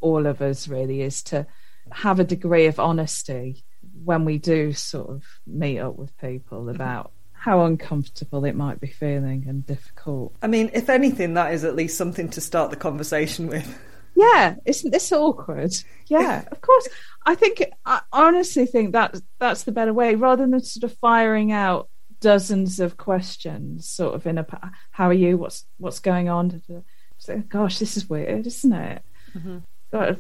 [0.03, 1.47] all of us really is to
[1.91, 3.63] have a degree of honesty
[4.03, 6.75] when we do sort of meet up with people mm-hmm.
[6.75, 10.35] about how uncomfortable it might be feeling and difficult.
[10.41, 13.77] I mean, if anything, that is at least something to start the conversation with.
[14.15, 15.73] Yeah, isn't this awkward?
[16.07, 16.87] Yeah, of course.
[17.25, 21.51] I think I honestly think that that's the better way, rather than sort of firing
[21.51, 21.89] out
[22.21, 24.45] dozens of questions, sort of in a
[24.91, 25.37] "How are you?
[25.37, 26.61] What's what's going on?"
[27.17, 29.01] So, gosh, this is weird, isn't it?
[29.33, 29.63] God,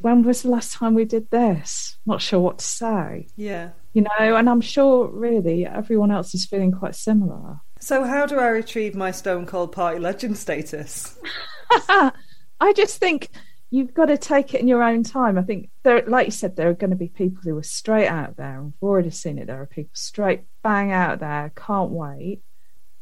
[0.01, 1.97] when was the last time we did this?
[2.05, 3.71] Not sure what to say, Yeah.
[3.93, 4.35] you know.
[4.35, 7.59] And I'm sure, really, everyone else is feeling quite similar.
[7.79, 11.17] So, how do I retrieve my Stone Cold Party legend status?
[11.89, 13.29] I just think
[13.71, 15.37] you've got to take it in your own time.
[15.37, 18.07] I think there, like you said, there are going to be people who are straight
[18.07, 18.57] out there.
[18.59, 19.47] and We've already seen it.
[19.47, 22.41] There are people straight bang out there, can't wait,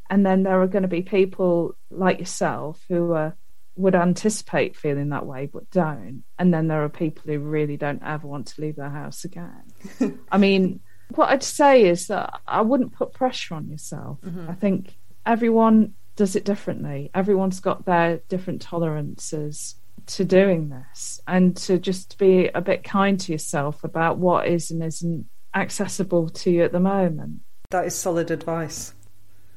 [0.10, 3.36] and then there are going to be people like yourself who are,
[3.76, 6.24] would anticipate feeling that way but don't.
[6.38, 9.64] And then there are people who really don't ever want to leave their house again.
[10.32, 14.20] I mean, what I'd say is that I wouldn't put pressure on yourself.
[14.22, 14.50] Mm-hmm.
[14.50, 17.10] I think everyone does it differently.
[17.14, 19.76] Everyone's got their different tolerances
[20.08, 24.72] to doing this and to just be a bit kind to yourself about what is
[24.72, 27.42] and isn't accessible to you at the moment.
[27.70, 28.94] That is solid advice.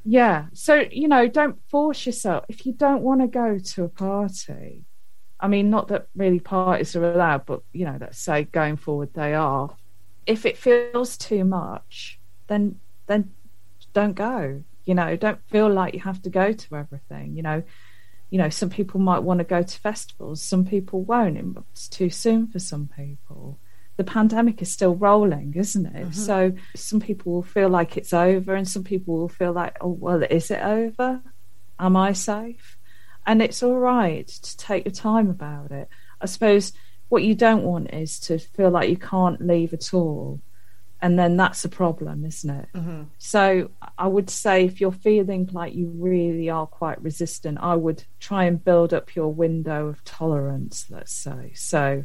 [0.05, 0.47] Yeah.
[0.53, 2.45] So, you know, don't force yourself.
[2.49, 4.85] If you don't want to go to a party,
[5.41, 9.15] I mean, not that really parties are allowed, but, you know, let's say going forward
[9.15, 9.75] they are.
[10.27, 13.33] If it feels too much, then then
[13.93, 14.63] don't go.
[14.85, 17.37] You know, don't feel like you have to go to everything.
[17.37, 17.63] You know,
[18.31, 21.59] you know, some people might want to go to festivals, some people won't.
[21.73, 23.59] It's too soon for some people.
[23.97, 25.95] The pandemic is still rolling, isn't it?
[25.95, 26.13] Mm-hmm.
[26.13, 29.89] So some people will feel like it's over, and some people will feel like, oh,
[29.89, 31.23] well, is it over?
[31.79, 32.77] Am I safe?
[33.27, 35.89] And it's all right to take your time about it.
[36.21, 36.73] I suppose
[37.09, 40.41] what you don't want is to feel like you can't leave at all.
[41.01, 42.69] And then that's a problem, isn't it?
[42.75, 43.03] Mm-hmm.
[43.19, 48.05] So I would say if you're feeling like you really are quite resistant, I would
[48.21, 51.53] try and build up your window of tolerance, let's say.
[51.55, 52.05] So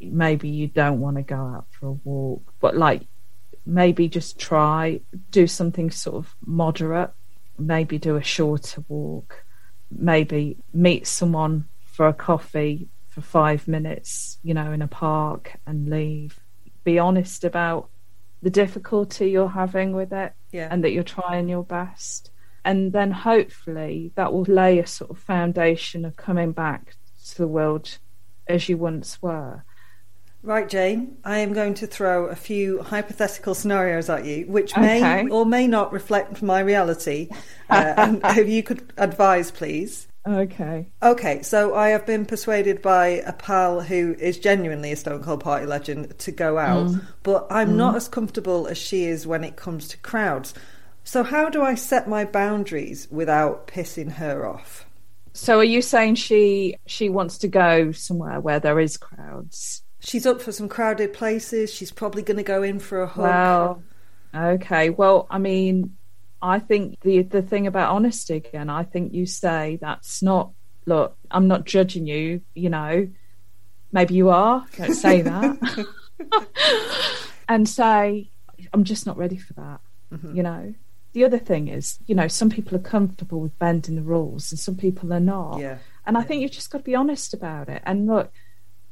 [0.00, 3.02] maybe you don't want to go out for a walk, but like
[3.66, 7.10] maybe just try do something sort of moderate,
[7.58, 9.44] maybe do a shorter walk,
[9.90, 15.88] maybe meet someone for a coffee for five minutes, you know, in a park and
[15.90, 16.40] leave.
[16.84, 17.90] Be honest about
[18.40, 20.68] the difficulty you're having with it Yeah.
[20.70, 22.30] and that you're trying your best.
[22.64, 26.96] And then hopefully that will lay a sort of foundation of coming back
[27.30, 27.98] to the world
[28.46, 29.64] as you once were.
[30.42, 34.98] Right, Jane, I am going to throw a few hypothetical scenarios at you, which may
[34.98, 35.28] Okay.
[35.28, 37.28] or may not reflect my reality.
[37.70, 40.08] Uh, and if you could advise, please.
[40.26, 40.90] Okay.
[41.02, 45.40] Okay, so I have been persuaded by a pal who is genuinely a Stone Cold
[45.40, 46.90] Party legend to go out,
[47.22, 50.54] but I'm not as comfortable as she is when it comes to crowds.
[51.04, 54.86] So, how do I set my boundaries without pissing her off?
[55.34, 59.82] So are you saying she she wants to go somewhere where there is crowds?
[60.00, 61.72] She's up for some crowded places.
[61.72, 63.82] She's probably going to go in for a hug.
[64.34, 64.90] Okay.
[64.90, 65.96] Well, I mean,
[66.40, 70.52] I think the the thing about honesty again, I think you say that's not.
[70.86, 72.40] Look, I'm not judging you.
[72.54, 73.08] You know,
[73.92, 74.64] maybe you are.
[74.76, 75.86] Don't say that.
[77.48, 78.30] and say,
[78.72, 79.80] I'm just not ready for that.
[80.12, 80.36] Mm-hmm.
[80.36, 80.74] You know.
[81.14, 84.58] The other thing is, you know, some people are comfortable with bending the rules, and
[84.58, 85.58] some people are not.
[85.58, 85.78] Yeah.
[86.06, 87.82] And I think you've just got to be honest about it.
[87.86, 88.30] And look,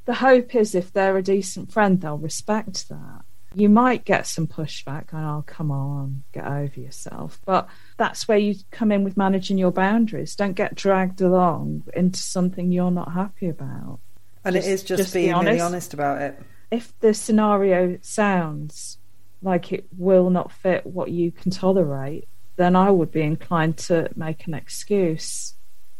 [0.06, 3.22] the hope is if they're a decent friend, they'll respect that.
[3.54, 7.40] You might get some pushback, and oh, come on, get over yourself.
[7.44, 10.36] But that's where you come in with managing your boundaries.
[10.36, 14.00] Don't get dragged along into something you're not happy about.
[14.44, 15.64] And Just- it is just, just be being really honest.
[15.64, 16.42] honest about it.
[16.70, 18.98] If the scenario sounds
[19.42, 24.08] like it will not fit what you can tolerate, then I would be inclined to
[24.16, 25.54] make an excuse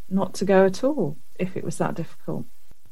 [0.09, 2.47] not to go at all if it was that difficult.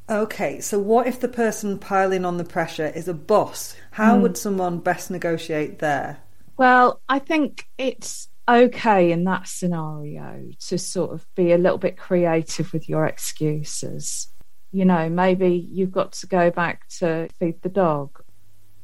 [0.09, 3.75] Okay, so what if the person piling on the pressure is a boss?
[3.93, 4.23] How Hmm.
[4.23, 6.23] would someone best negotiate there?
[6.57, 11.97] Well, I think it's okay in that scenario to sort of be a little bit
[11.97, 14.29] creative with your excuses.
[14.73, 18.11] You know, maybe you've got to go back to feed the dog.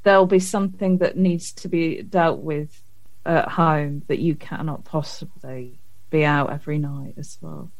[0.04, 2.83] There'll be something that needs to be dealt with
[3.26, 5.80] at home that you cannot possibly
[6.11, 7.72] be out every night as well.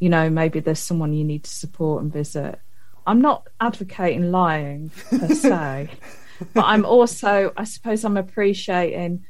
[0.00, 2.58] You know, maybe there's someone you need to support and visit.
[3.10, 5.90] I'm not advocating lying per se,
[6.54, 9.24] but I'm also, I suppose, I'm appreciating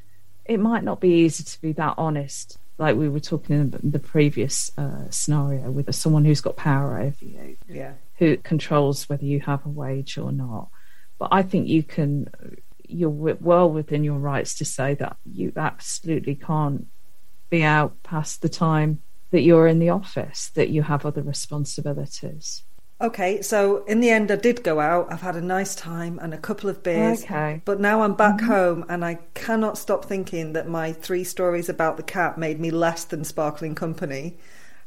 [0.45, 3.99] it might not be easy to be that honest, like we were talking in the
[3.99, 7.93] previous uh, scenario with someone who's got power over you, Yeah.
[8.19, 10.69] who controls whether you have a wage or not.
[11.17, 12.29] But I think you can,
[12.87, 16.85] you're well within your rights to say that you absolutely can't
[17.49, 22.63] be out past the time that you're in the office, that you have other responsibilities.
[23.01, 25.11] Okay, so in the end, I did go out.
[25.11, 27.23] I've had a nice time and a couple of beers.
[27.23, 27.59] Okay.
[27.65, 31.97] But now I'm back home and I cannot stop thinking that my three stories about
[31.97, 34.37] the cat made me less than sparkling company.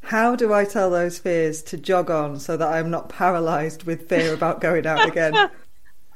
[0.02, 4.08] How do I tell those fears to jog on so that I'm not paralysed with
[4.08, 5.50] fear about going out again?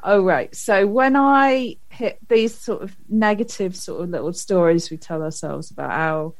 [0.04, 0.54] Oh, right.
[0.54, 5.72] So when I hit these sort of negative, sort of little stories we tell ourselves
[5.72, 6.34] about how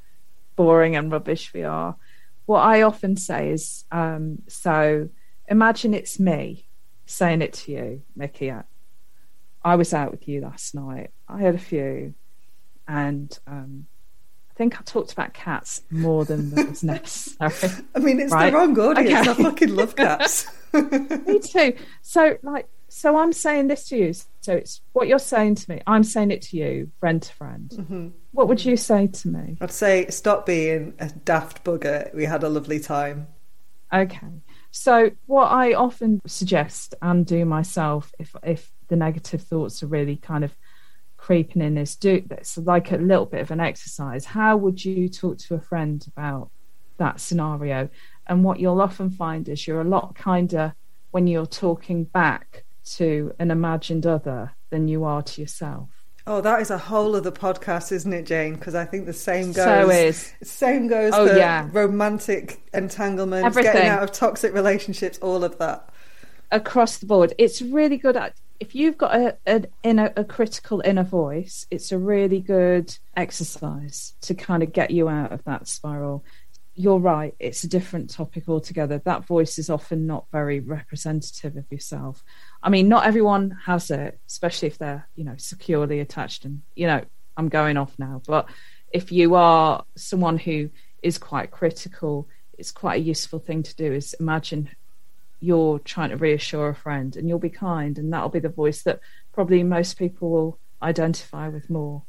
[0.54, 1.96] boring and rubbish we are,
[2.46, 5.08] what I often say is, um, so
[5.50, 6.66] imagine it's me
[7.06, 8.50] saying it to you, Mickey.
[8.52, 8.64] I-
[9.76, 11.10] was out with you last night.
[11.28, 12.14] I had a few,
[12.86, 13.86] and um,
[14.50, 17.84] I think I talked about cats more than was necessary.
[17.94, 18.50] I mean, it's Right.
[18.50, 19.28] the wrong audience.
[19.28, 19.30] Okay.
[19.30, 20.46] I fucking love cats.
[20.72, 21.74] me too.
[22.00, 24.14] So, like, so I'm saying this to you.
[24.40, 25.82] So it's what you're saying to me.
[25.86, 27.68] I'm saying it to you, friend to friend.
[27.70, 28.08] Mm-hmm.
[28.32, 29.58] What would you say to me?
[29.60, 32.14] I'd say stop being a daft bugger.
[32.14, 33.26] We had a lovely time.
[33.92, 34.26] Okay.
[34.70, 40.16] So what I often suggest and do myself, if if the negative thoughts are really
[40.16, 40.54] kind of
[41.16, 44.24] creeping in, is do this like a little bit of an exercise.
[44.24, 46.50] How would you talk to a friend about
[46.98, 47.88] that scenario?
[48.26, 50.74] And what you'll often find is you're a lot kinder
[51.10, 52.64] when you're talking back
[52.96, 55.97] to an imagined other than you are to yourself.
[56.28, 58.54] Oh, that is a whole other podcast, isn't it, Jane?
[58.54, 59.64] Because I think the same goes.
[59.64, 60.32] So is.
[60.42, 61.68] Same goes Oh, for yeah.
[61.72, 63.72] romantic entanglements, Everything.
[63.72, 65.88] getting out of toxic relationships, all of that.
[66.50, 67.32] across the board.
[67.38, 71.66] It's really good at if you've got a an inner a critical inner voice.
[71.70, 76.24] It's a really good exercise to kind of get you out of that spiral.
[76.74, 77.34] You're right.
[77.38, 78.98] It's a different topic altogether.
[79.04, 82.22] That voice is often not very representative of yourself.
[82.62, 86.44] I mean, not everyone has it, especially if they're you know securely attached.
[86.44, 87.04] And you know,
[87.36, 88.48] I'm going off now, but
[88.92, 90.70] if you are someone who
[91.02, 93.92] is quite critical, it's quite a useful thing to do.
[93.92, 94.70] Is imagine
[95.40, 98.82] you're trying to reassure a friend and you'll be kind and that'll be the voice
[98.82, 98.98] that
[99.32, 102.02] probably most people will identify with more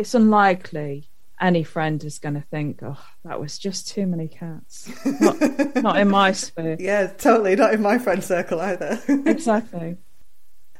[0.00, 1.09] it's unlikely
[1.40, 5.40] any friend is going to think oh that was just too many cats not,
[5.76, 9.00] not in my sphere Yeah, totally not in my friend circle either.
[9.26, 9.96] exactly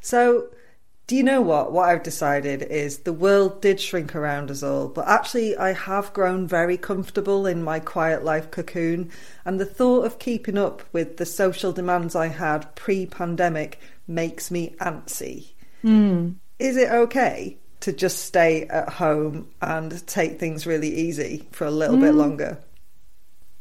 [0.00, 0.48] so,
[1.06, 1.72] do you know what?
[1.72, 6.12] What I've decided is the world did shrink around us all, but actually, I have
[6.12, 9.10] grown very comfortable in my quiet life cocoon,
[9.44, 14.50] and the thought of keeping up with the social demands I had pre pandemic makes
[14.50, 15.52] me antsy.
[15.82, 16.32] Hmm.
[16.58, 21.70] Is it okay to just stay at home and take things really easy for a
[21.70, 22.18] little bit mm.
[22.18, 22.58] longer?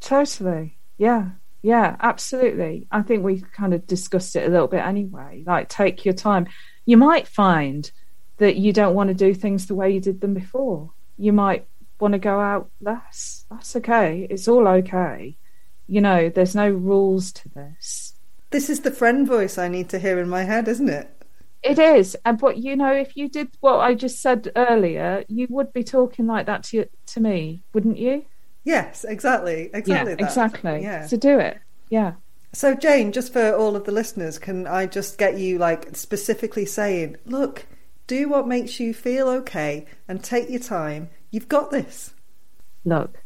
[0.02, 0.78] Totally.
[0.98, 1.30] Yeah.
[1.62, 2.88] Yeah, absolutely.
[2.92, 5.44] I think we kind of discussed it a little bit anyway.
[5.46, 6.48] Like, take your time.
[6.86, 7.92] You might find
[8.38, 10.92] that you don't want to do things the way you did them before.
[11.18, 11.68] You might
[12.00, 13.46] want to go out less.
[13.50, 14.26] That's okay.
[14.30, 15.36] It's all okay.
[15.88, 18.14] You know, there's no rules to this.
[18.52, 21.19] This is the friend voice I need to hear in my head, isn't it?
[21.62, 25.48] It is, and but you know, if you did what I just said earlier, you
[25.50, 28.26] would be talking like that to to me, wouldn't you?
[28.64, 29.70] Yes, exactly.
[29.74, 29.94] Exactly.
[29.94, 30.22] yeah, that.
[30.22, 30.82] exactly.
[30.82, 31.08] Yeah.
[31.08, 31.60] So do it.
[31.90, 32.14] Yeah.
[32.52, 36.66] So, Jane, just for all of the listeners, can I just get you like specifically
[36.66, 37.66] saying, look,
[38.08, 41.10] do what makes you feel okay and take your time.
[41.30, 42.14] You've got this.
[42.84, 43.22] Look,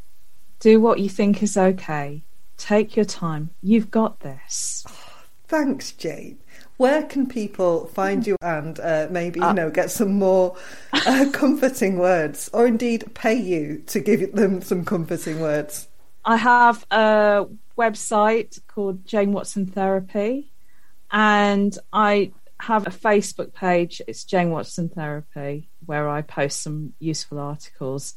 [0.59, 2.23] do what you think is okay.
[2.57, 3.51] Take your time.
[3.61, 4.85] You've got this.
[5.47, 6.39] Thanks, Jane.
[6.83, 10.57] Where can people find you and uh, maybe you know get some more
[10.91, 15.87] uh, comforting words, or indeed pay you to give them some comforting words?
[16.25, 17.45] I have a
[17.77, 20.51] website called Jane Watson Therapy,
[21.09, 24.01] and I have a Facebook page.
[24.05, 28.13] It's Jane Watson Therapy, where I post some useful articles.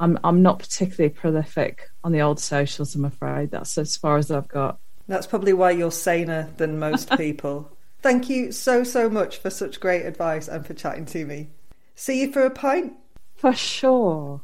[0.00, 2.96] I'm I'm not particularly prolific on the old socials.
[2.96, 4.80] I'm afraid that's as far as I've got.
[5.06, 7.77] That's probably why you're saner than most people.
[8.00, 11.48] Thank you so so much for such great advice and for chatting to me.
[11.96, 12.94] See you for a pint.
[13.34, 14.40] For sure.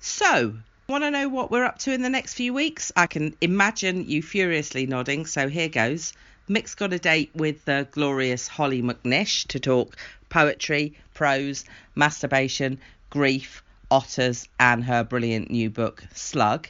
[0.00, 0.54] So,
[0.88, 2.90] want to know what we're up to in the next few weeks?
[2.96, 6.12] I can imagine you furiously nodding, so here goes.
[6.48, 9.96] Mick's got a date with the glorious Hollie McNish to talk
[10.28, 11.64] poetry, prose,
[11.94, 12.80] masturbation,
[13.10, 13.62] grief,
[13.94, 16.66] otters, and her brilliant new book, Slug.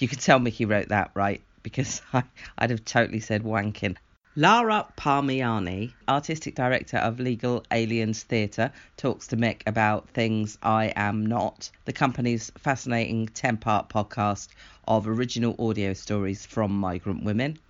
[0.00, 1.40] You can tell Mickey wrote that, right?
[1.62, 2.24] Because I,
[2.58, 3.96] I'd have totally said wanking.
[4.34, 11.26] Lara Parmiani, artistic director of Legal Aliens Theatre, talks to Mick about Things I Am
[11.26, 14.48] Not, the company's fascinating 10 part podcast
[14.88, 17.60] of original audio stories from migrant women.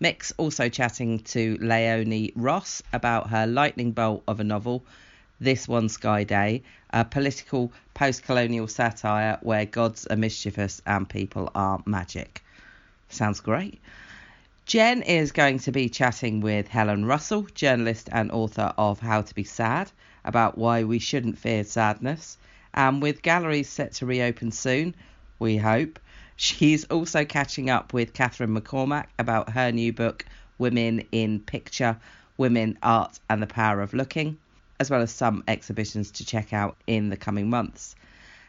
[0.00, 4.82] Mick's also chatting to Leone Ross about her lightning bolt of a novel,
[5.42, 11.50] This One Sky Day, a political post colonial satire where gods are mischievous and people
[11.54, 12.44] are magic.
[13.08, 13.80] Sounds great.
[14.66, 19.34] Jen is going to be chatting with Helen Russell, journalist and author of How to
[19.34, 19.90] Be Sad,
[20.26, 22.36] about why we shouldn't fear sadness.
[22.74, 24.94] And with galleries set to reopen soon,
[25.38, 25.98] we hope,
[26.36, 30.26] she's also catching up with Catherine McCormack about her new book,
[30.58, 31.96] Women in Picture
[32.36, 34.36] Women, Art and the Power of Looking,
[34.80, 37.94] as well as some exhibitions to check out in the coming months.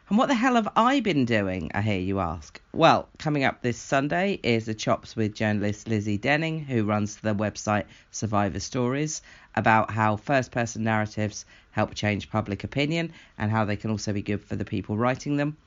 [0.07, 2.59] And what the hell have I been doing, I hear you ask?
[2.73, 7.35] Well, coming up this Sunday is a Chops with journalist Lizzie Denning, who runs the
[7.35, 9.21] website Survivor Stories,
[9.55, 14.21] about how first person narratives help change public opinion and how they can also be
[14.21, 15.57] good for the people writing them.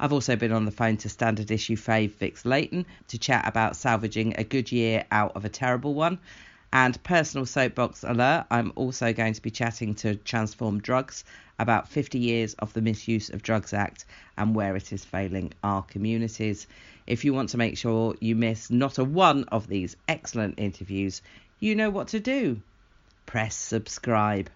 [0.00, 3.76] I've also been on the phone to standard issue fave Vix Leyton to chat about
[3.76, 6.18] salvaging a good year out of a terrible one.
[6.72, 11.24] And personal soapbox alert, I'm also going to be chatting to Transform Drugs
[11.58, 14.04] about 50 years of the Misuse of Drugs Act
[14.36, 16.66] and where it is failing our communities.
[17.06, 21.22] If you want to make sure you miss not a one of these excellent interviews,
[21.58, 22.60] you know what to do.
[23.24, 24.50] Press subscribe.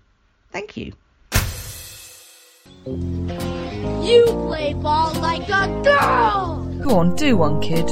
[0.50, 0.92] Thank you.
[2.86, 6.64] You play ball like a girl!
[6.82, 7.88] Go on, do one, kid.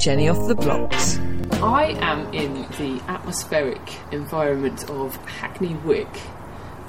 [0.00, 1.18] Jenny off the blocks.
[1.62, 6.08] I am in the atmospheric environment of Hackney Wick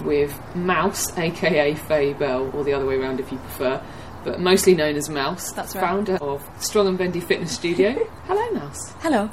[0.03, 3.79] with Mouse, aka Faye Bell, or the other way around if you prefer,
[4.23, 5.51] but mostly known as Mouse.
[5.51, 5.81] That's right.
[5.81, 7.93] Founder of Strong and Bendy Fitness Studio.
[8.25, 8.93] Hello, Mouse.
[9.01, 9.29] Hello.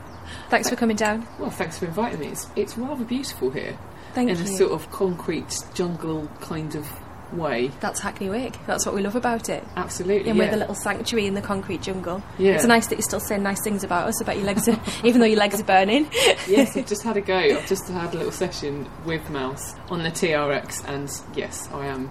[0.50, 1.26] Thanks for coming down.
[1.38, 2.28] Well, thanks for inviting me.
[2.28, 3.78] It's, it's rather beautiful here.
[4.12, 4.42] Thank in you.
[4.42, 6.86] a sort of concrete jungle kind of
[7.32, 7.68] way.
[7.80, 8.56] That's Hackney Wick.
[8.66, 9.64] That's what we love about it.
[9.76, 10.30] Absolutely.
[10.30, 10.44] And yeah.
[10.46, 12.22] we're the little sanctuary in the concrete jungle.
[12.38, 12.54] Yeah.
[12.54, 15.20] It's nice that you're still saying nice things about us, about your legs, are, even
[15.20, 16.08] though your legs are burning.
[16.46, 17.36] yes, I've just had a go.
[17.36, 22.10] I've just had a little session with Mouse on the TRX, and yes, I am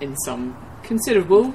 [0.00, 1.54] in some considerable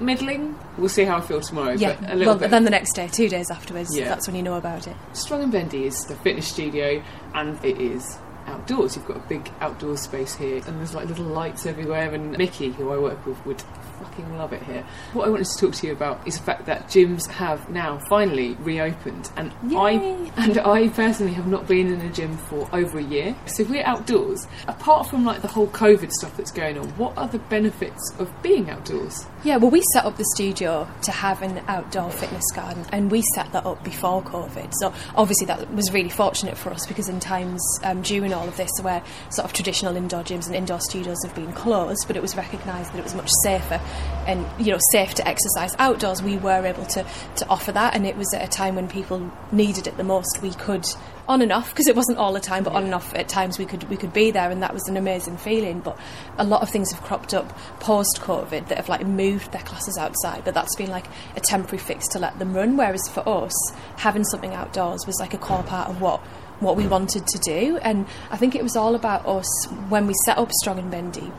[0.00, 0.56] middling.
[0.76, 1.72] We'll see how I feel tomorrow.
[1.72, 1.96] yeah.
[2.00, 2.50] but a little Well, bit.
[2.50, 4.08] then the next day, two days afterwards, Yeah.
[4.08, 4.96] that's when you know about it.
[5.12, 7.02] Strong and Bendy is the fitness studio,
[7.34, 8.18] and it is
[8.48, 8.96] outdoors.
[8.96, 12.12] You've got a big outdoor space here, and there's like little lights everywhere.
[12.12, 13.62] And Mickey, who I work with, would
[13.98, 14.84] fucking love it here.
[15.12, 17.98] What I wanted to talk to you about is the fact that gyms have now
[18.08, 19.92] finally reopened, and I
[20.36, 23.36] and I personally have not been in a gym for over a year.
[23.46, 27.16] So if we're outdoors, apart from like the whole COVID stuff that's going on, what
[27.16, 29.26] are the benefits of being outdoors?
[29.44, 33.22] Yeah, well, we set up the studio to have an outdoor fitness garden, and we
[33.34, 34.72] set that up before COVID.
[34.80, 38.56] So obviously that was really fortunate for us because in times um, during all of
[38.56, 42.22] this, where sort of traditional indoor gyms and indoor studios have been closed, but it
[42.22, 43.80] was recognised that it was much safer
[44.26, 46.22] and you know safe to exercise outdoors.
[46.22, 47.04] We were able to
[47.36, 50.40] to offer that, and it was at a time when people needed it the most.
[50.42, 50.86] We could
[51.26, 53.58] on and off because it wasn't all the time, but on and off at times
[53.58, 55.80] we could we could be there, and that was an amazing feeling.
[55.80, 55.98] But
[56.36, 59.96] a lot of things have cropped up post COVID that have like moved their classes
[59.98, 62.76] outside, but that's been like a temporary fix to let them run.
[62.76, 63.54] Whereas for us,
[63.96, 66.20] having something outdoors was like a core part of what
[66.60, 70.14] what we wanted to do, and I think it was all about us when we
[70.24, 71.32] set up Strong and Bendy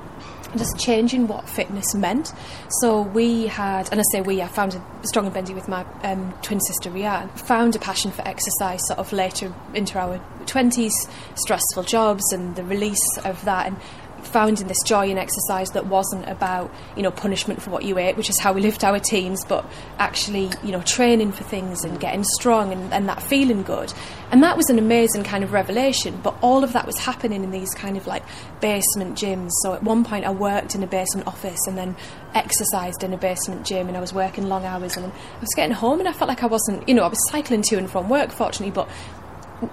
[0.57, 2.33] just changing what fitness meant.
[2.81, 6.33] So we had, and I say we, I founded Strong and Bendy with my um,
[6.41, 10.91] twin sister Rianne, found a passion for exercise sort of later into our 20s,
[11.35, 13.67] stressful jobs and the release of that.
[13.67, 13.77] And
[14.25, 18.17] finding this joy in exercise that wasn't about you know punishment for what you ate,
[18.17, 19.65] which is how we lived our teens, but
[19.97, 23.93] actually you know training for things and getting strong and, and that feeling good.
[24.31, 26.19] And that was an amazing kind of revelation.
[26.21, 28.23] But all of that was happening in these kind of like
[28.61, 29.49] basement gyms.
[29.63, 31.95] So at one point I worked in a basement office and then
[32.33, 35.73] exercised in a basement gym and I was working long hours and I was getting
[35.73, 38.07] home and I felt like I wasn't you know I was cycling to and from
[38.07, 38.87] work fortunately but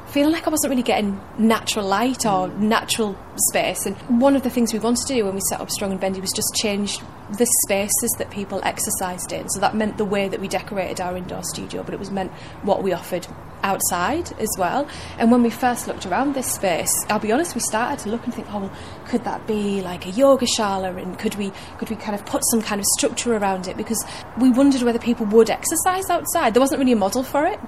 [0.09, 2.59] feeling like I wasn't really getting natural light or mm.
[2.59, 3.17] natural
[3.49, 3.87] space.
[3.87, 6.01] And one of the things we wanted to do when we set up Strong and
[6.01, 6.99] Bendy was just change
[7.39, 9.49] the spaces that people exercised in.
[9.51, 12.33] So that meant the way that we decorated our indoor studio, but it was meant
[12.63, 13.27] what we offered
[13.63, 14.89] outside as well.
[15.19, 18.25] And when we first looked around this space, I'll be honest, we started to look
[18.25, 18.73] and think, oh, well,
[19.07, 20.97] could that be like a yoga shala?
[21.01, 23.77] And could we could we kind of put some kind of structure around it?
[23.77, 24.05] Because
[24.39, 26.55] we wondered whether people would exercise outside.
[26.55, 27.59] There wasn't really a model for it.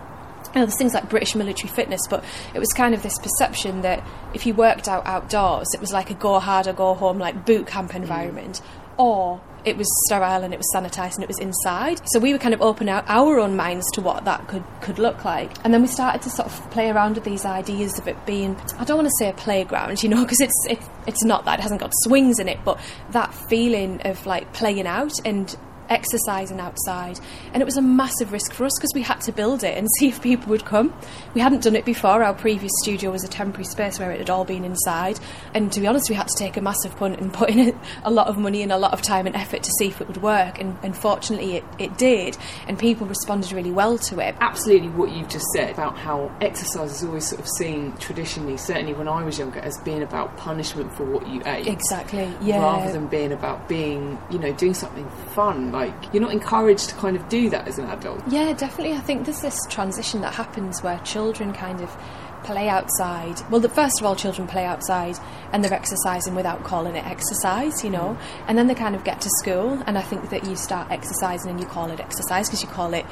[0.55, 2.25] You know, there's things like British military fitness, but
[2.55, 4.03] it was kind of this perception that
[4.35, 7.45] if you worked out outdoors, it was like a go hard or go home, like
[7.47, 7.97] boot camp mm.
[7.97, 8.61] environment,
[8.97, 12.01] or it was sterile and it was sanitised and it was inside.
[12.09, 14.99] So we were kind of opening out our own minds to what that could, could
[14.99, 15.53] look like.
[15.65, 18.57] And then we started to sort of play around with these ideas of it being,
[18.79, 21.59] I don't want to say a playground, you know, because it's, it, it's not that,
[21.59, 22.81] it hasn't got swings in it, but
[23.11, 25.55] that feeling of like playing out and
[25.89, 27.19] exercising outside.
[27.53, 29.89] And it was a massive risk for us because we had to build it and
[29.99, 30.95] see if people would come.
[31.35, 32.23] We hadn't done it before.
[32.23, 35.19] Our previous studio was a temporary space where it had all been inside.
[35.55, 38.11] And to be honest, we had to take a massive punt and put in a
[38.11, 40.23] lot of money and a lot of time and effort to see if it would
[40.23, 40.61] work.
[40.61, 42.37] And, and fortunately, it, it did.
[42.67, 44.35] And people responded really well to it.
[44.41, 48.95] Absolutely, what you've just said about how exercise is always sort of seen traditionally, certainly
[48.95, 51.67] when I was younger, as being about punishment for what you ate.
[51.67, 52.63] Exactly, yeah.
[52.63, 55.71] Rather than being about being, you know, doing something fun.
[55.79, 58.23] Like, you're not encouraged to kind of do that as an adult.
[58.29, 58.95] Yeah, definitely.
[58.97, 61.97] I think there's this transition that happens where children kind of
[62.45, 63.41] play outside.
[63.51, 65.19] Well, the, first of all, children play outside
[65.53, 68.17] and they're exercising without calling it exercise, you know.
[68.19, 68.45] Mm.
[68.49, 71.51] And then they kind of get to school, and I think that you start exercising
[71.51, 73.05] and you call it exercise because you call it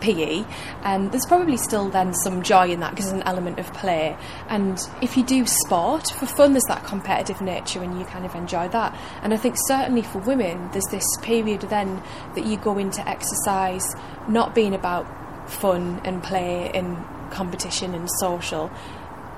[0.00, 0.44] PE,
[0.82, 4.16] and there's probably still then some joy in that because there's an element of play.
[4.48, 8.34] And if you do sport for fun, there's that competitive nature, and you kind of
[8.34, 8.98] enjoy that.
[9.22, 12.02] And I think certainly for women, there's this period then
[12.34, 13.86] that you go into exercise
[14.28, 15.06] not being about
[15.50, 16.96] fun and play and
[17.30, 18.70] competition and social.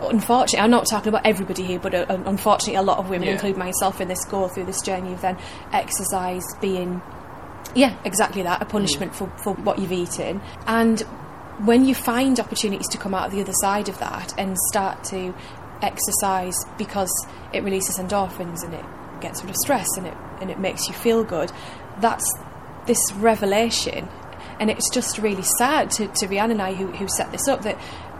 [0.00, 3.34] Unfortunately, I'm not talking about everybody here, but uh, unfortunately, a lot of women, Yeah.
[3.34, 5.38] including myself in this, go through this journey of then
[5.72, 7.00] exercise being
[7.74, 8.62] yeah, exactly that.
[8.62, 10.40] A punishment for, for what you've eaten.
[10.66, 11.00] And
[11.64, 15.04] when you find opportunities to come out of the other side of that and start
[15.04, 15.34] to
[15.82, 17.10] exercise because
[17.52, 18.84] it releases endorphins and it
[19.20, 21.52] gets rid of stress and it and it makes you feel good,
[22.00, 22.26] that's
[22.86, 24.08] this revelation.
[24.58, 27.62] And it's just really sad to, to Rhiannon and I who, who set this up
[27.62, 27.78] that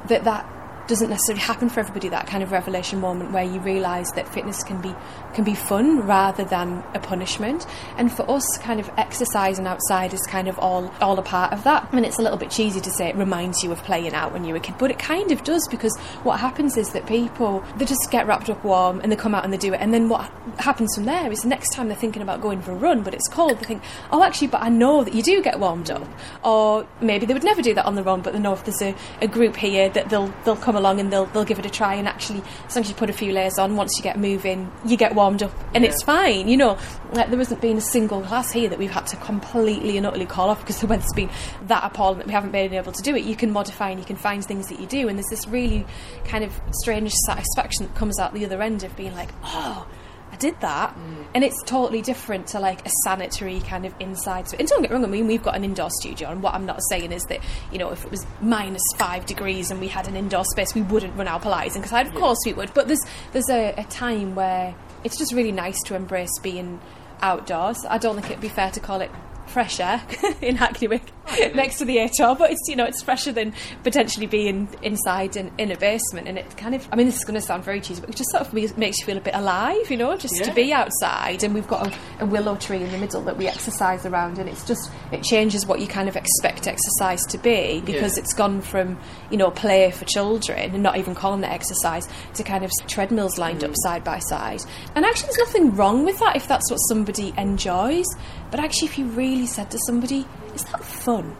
[0.08, 0.48] that that
[0.88, 4.62] doesn't necessarily happen for everybody that kind of revelation moment where you realise that fitness
[4.64, 4.94] can be
[5.34, 7.66] can be fun rather than a punishment.
[7.96, 11.64] And for us kind of exercising outside is kind of all all a part of
[11.64, 11.88] that.
[11.90, 14.32] I mean it's a little bit cheesy to say it reminds you of playing out
[14.32, 17.06] when you were a kid but it kind of does because what happens is that
[17.06, 19.80] people they just get wrapped up warm and they come out and they do it.
[19.80, 22.72] And then what happens from there is the next time they're thinking about going for
[22.72, 25.42] a run but it's cold they think oh actually but I know that you do
[25.42, 26.06] get warmed up.
[26.44, 28.82] Or maybe they would never do that on their own but they know if there's
[28.82, 31.70] a, a group here that they'll they'll come along and they'll they'll give it a
[31.70, 31.94] try.
[31.94, 34.70] And actually as long as you put a few layers on once you get moving
[34.84, 35.52] you get warmed up.
[35.74, 36.78] And it's fine you know
[37.12, 40.26] like, there hasn't been a single class here that we've had to completely and utterly
[40.26, 41.30] call off because the weather's been
[41.66, 43.24] that appalling that we haven't been able to do it.
[43.24, 45.86] You can modify and you can find things that you do and there's this really
[46.24, 49.86] kind of strange satisfaction that comes out the other end of being like oh
[50.32, 51.26] I did that, mm.
[51.34, 54.48] and it's totally different to like a sanitary kind of inside.
[54.48, 56.54] So, and don't get me wrong, I mean we've got an indoor studio, and what
[56.54, 59.88] I'm not saying is that you know if it was minus five degrees and we
[59.88, 62.72] had an indoor space, we wouldn't run our Pilates because of course we would.
[62.72, 66.80] But there's there's a, a time where it's just really nice to embrace being
[67.20, 67.84] outdoors.
[67.88, 69.10] I don't think it'd be fair to call it
[69.46, 70.02] fresh air
[70.40, 71.02] in Hackney Wick
[71.54, 73.52] next to the ATO, but it's you know it's fresher than
[73.82, 77.24] potentially being inside in, in a basement, and it kind of I mean this is
[77.24, 79.34] going to sound very cheesy, but it just sort of makes- you feel a bit
[79.34, 82.90] alive, you know, just to be outside, and we've got a, a willow tree in
[82.92, 86.16] the middle that we exercise around, and it's just it changes what you kind of
[86.16, 88.22] expect exercise to be because Yeah.
[88.22, 88.98] it's gone from
[89.30, 93.38] you know play for children and not even calling it exercise to kind of treadmills
[93.38, 93.76] lined up mm.
[93.84, 94.60] side by side,
[94.94, 98.06] and actually there's nothing wrong with that if that's what somebody enjoys,
[98.50, 101.36] but actually if you really said to somebody, is that fun?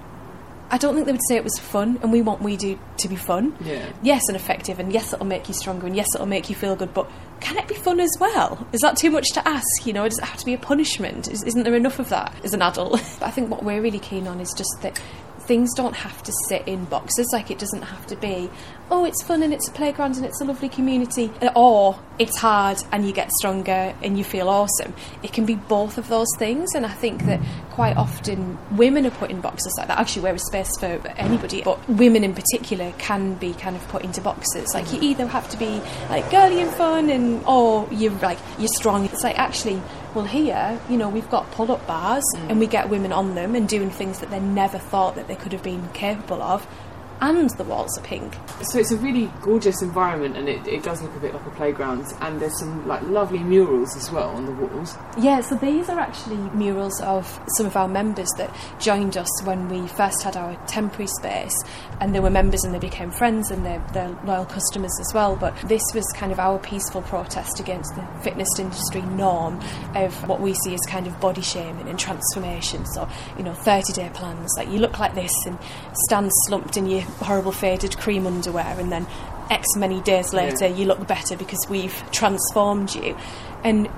[0.71, 3.09] I don't think they would say it was fun, and we want We Do to
[3.09, 3.55] be fun.
[3.61, 3.93] Yeah.
[4.03, 6.77] Yes, and effective, and yes, it'll make you stronger, and yes, it'll make you feel
[6.77, 7.11] good, but
[7.41, 8.67] can it be fun as well?
[8.73, 9.67] Is that too much to ask?
[9.85, 11.29] You know, does it have to be a punishment?
[11.29, 12.93] Is, isn't there enough of that as an adult?
[13.21, 14.99] but I think what we're really keen on is just that
[15.41, 17.29] things don't have to sit in boxes.
[17.35, 18.49] Like it doesn't have to be,
[18.93, 22.77] oh, it's fun and it's a playground and it's a lovely community, or it's hard
[22.93, 24.93] and you get stronger and you feel awesome.
[25.23, 27.41] It can be both of those things, and I think that
[27.71, 29.99] quite often women are put in boxes like that.
[29.99, 34.03] Actually, we're a space for anybody, but women in particular can be kind of put
[34.05, 34.69] into boxes.
[34.75, 35.81] Like you either have to be
[36.11, 39.07] like girly and fun, and or you're like you're strong.
[39.07, 39.81] It's like actually
[40.15, 42.51] well here you know we've got pull-up bars mm.
[42.51, 45.35] and we get women on them and doing things that they never thought that they
[45.35, 46.67] could have been capable of
[47.23, 48.35] and the walls are pink.
[48.63, 51.51] So it's a really gorgeous environment, and it, it does look a bit like a
[51.51, 52.05] playground.
[52.21, 54.97] And there's some like lovely murals as well on the walls.
[55.19, 59.69] Yeah, so these are actually murals of some of our members that joined us when
[59.69, 61.55] we first had our temporary space,
[62.03, 65.37] and they were members and they became friends and they're, they're loyal customers as well.
[65.37, 69.61] But this was kind of our peaceful protest against the fitness industry norm
[69.95, 72.85] of what we see as kind of body shaming and transformation.
[72.87, 75.57] So you know, 30 day plans like you look like this and
[76.07, 79.07] stand slumped in your horrible faded cream underwear, and then
[79.49, 80.75] X many days later yeah.
[80.75, 83.17] you look better because we've transformed you.
[83.63, 83.89] And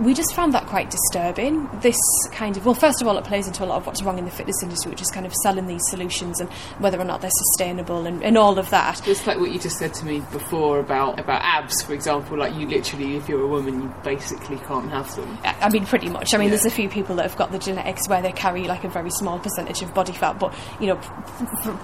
[0.00, 1.68] we just found that quite disturbing.
[1.80, 1.98] This
[2.32, 4.24] kind of, well, first of all, it plays into a lot of what's wrong in
[4.24, 7.30] the fitness industry, which is kind of selling these solutions and whether or not they're
[7.30, 9.06] sustainable and, and all of that.
[9.06, 12.38] It's like what you just said to me before about, about abs, for example.
[12.38, 15.38] Like, you literally, if you're a woman, you basically can't have them.
[15.44, 16.34] I mean, pretty much.
[16.34, 16.50] I mean, yeah.
[16.50, 19.10] there's a few people that have got the genetics where they carry like a very
[19.10, 20.96] small percentage of body fat, but, you know,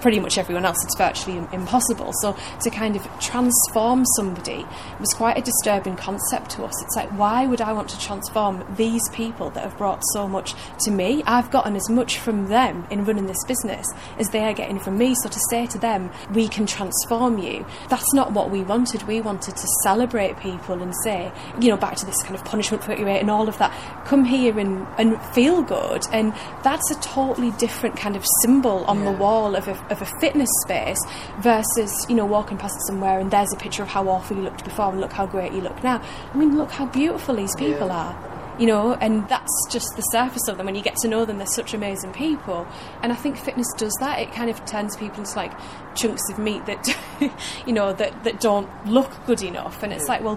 [0.01, 2.11] pretty much everyone else, it's virtually impossible.
[2.21, 4.65] So to kind of transform somebody
[4.99, 6.83] was quite a disturbing concept to us.
[6.83, 10.53] It's like, why would I want to transform these people that have brought so much
[10.79, 11.23] to me.
[11.25, 13.85] I've gotten as much from them in running this business
[14.17, 15.15] as they are getting from me.
[15.15, 19.03] So to say to them, we can transform you, that's not what we wanted.
[19.03, 22.83] We wanted to celebrate people and say, you know, back to this kind of punishment
[22.83, 23.71] 38 and all of that,
[24.05, 26.03] come here and, and feel good.
[26.11, 26.33] And
[26.63, 29.11] that's a totally different kind of symbol on yeah.
[29.11, 30.99] the wall of a, of a fitness space
[31.39, 34.63] versus, you know, walking past somewhere and there's a picture of how awful you looked
[34.63, 36.01] before and look how great you look now.
[36.33, 37.90] I mean, look how beautiful these people yeah.
[37.91, 38.31] Are
[38.61, 40.67] you know, and that's just the surface of them.
[40.67, 42.67] When you get to know them, they're such amazing people.
[43.01, 44.19] And I think fitness does that.
[44.19, 45.51] It kind of turns people into like
[45.95, 46.87] chunks of meat that,
[47.65, 49.81] you know, that, that don't look good enough.
[49.81, 50.35] And it's like, well,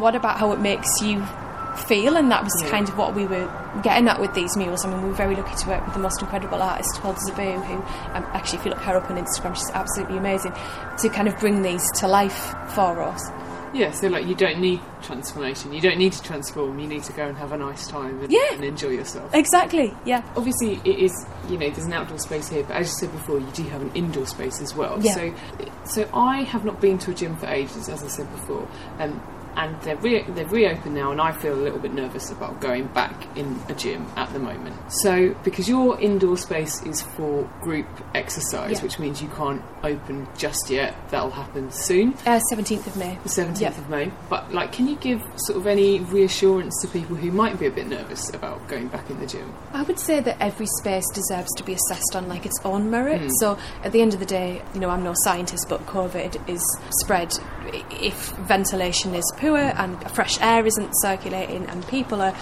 [0.00, 1.24] what about how it makes you
[1.86, 2.16] feel?
[2.16, 2.70] And that was yeah.
[2.70, 3.48] kind of what we were
[3.84, 4.84] getting at with these mules.
[4.84, 7.64] I mean, we were very lucky to work with the most incredible artist called Zabu,
[7.64, 10.52] who um, actually, if you look her up on Instagram, she's absolutely amazing,
[10.98, 13.30] to kind of bring these to life for us.
[13.72, 15.72] Yeah, so like you don't need transformation.
[15.72, 16.78] You don't need to transform.
[16.78, 18.52] You need to go and have a nice time and, yeah.
[18.52, 19.34] and enjoy yourself.
[19.34, 19.94] Exactly.
[20.04, 20.22] Yeah.
[20.36, 21.26] Obviously, it is.
[21.48, 23.82] You know, there's an outdoor space here, but as you said before, you do have
[23.82, 25.00] an indoor space as well.
[25.00, 25.14] Yeah.
[25.14, 25.34] So,
[25.84, 28.68] so I have not been to a gym for ages, as I said before.
[28.98, 29.20] Um,
[29.56, 32.86] and they've, re- they've reopened now, and I feel a little bit nervous about going
[32.88, 34.76] back in a gym at the moment.
[34.90, 38.82] So, because your indoor space is for group exercise, yeah.
[38.82, 42.14] which means you can't open just yet, that'll happen soon.
[42.26, 43.18] Uh, 17th of May.
[43.22, 43.78] The 17th yep.
[43.78, 44.10] of May.
[44.28, 47.70] But, like, can you give sort of any reassurance to people who might be a
[47.70, 49.52] bit nervous about going back in the gym?
[49.72, 53.20] I would say that every space deserves to be assessed on, like, its own merit.
[53.20, 53.30] Mm.
[53.38, 56.62] So, at the end of the day, you know, I'm no scientist, but COVID is
[57.00, 57.32] spread
[57.72, 62.34] if ventilation is poor and fresh air isn't circulating and people are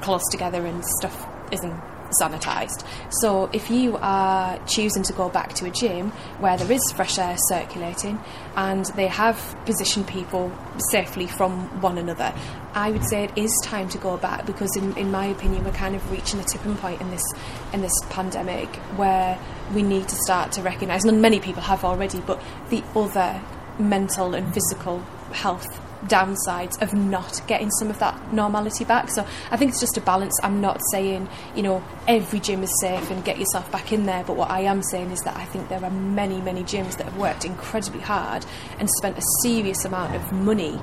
[0.00, 1.80] close together and stuff isn't
[2.20, 2.84] sanitised.
[3.20, 7.18] So if you are choosing to go back to a gym where there is fresh
[7.18, 8.18] air circulating
[8.56, 9.36] and they have
[9.66, 10.50] positioned people
[10.90, 12.34] safely from one another,
[12.74, 15.72] I would say it is time to go back because in, in my opinion we're
[15.72, 17.24] kind of reaching a tipping point in this
[17.72, 19.38] in this pandemic where
[19.74, 23.40] we need to start to recognise and many people have already but the other
[23.78, 25.00] mental and physical
[25.32, 25.66] health
[26.04, 29.10] downsides of not getting some of that normality back.
[29.10, 30.38] So I think it's just a balance.
[30.42, 34.24] I'm not saying, you know, every gym is safe and get yourself back in there,
[34.24, 37.04] but what I am saying is that I think there are many, many gyms that
[37.04, 38.44] have worked incredibly hard
[38.78, 40.80] and spent a serious amount of money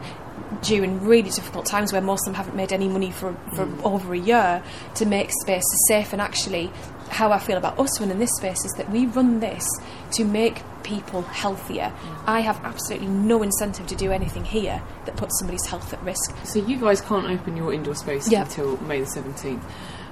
[0.62, 3.84] during really difficult times where most of them haven't made any money for, for mm.
[3.84, 4.64] over a year
[4.96, 6.72] to make spaces safe and actually
[7.10, 9.68] how I feel about us in this space is that we run this
[10.12, 11.92] to make people healthier.
[11.96, 12.24] Mm.
[12.28, 16.36] I have absolutely no incentive to do anything here that puts somebody's health at risk.
[16.46, 18.44] So you guys can't open your indoor space yeah.
[18.44, 19.62] until May the 17th.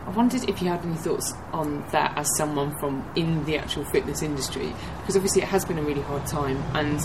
[0.06, 3.86] I wondered if you had any thoughts on that as someone from in the actual
[3.86, 7.00] fitness industry, because obviously it has been a really hard time, and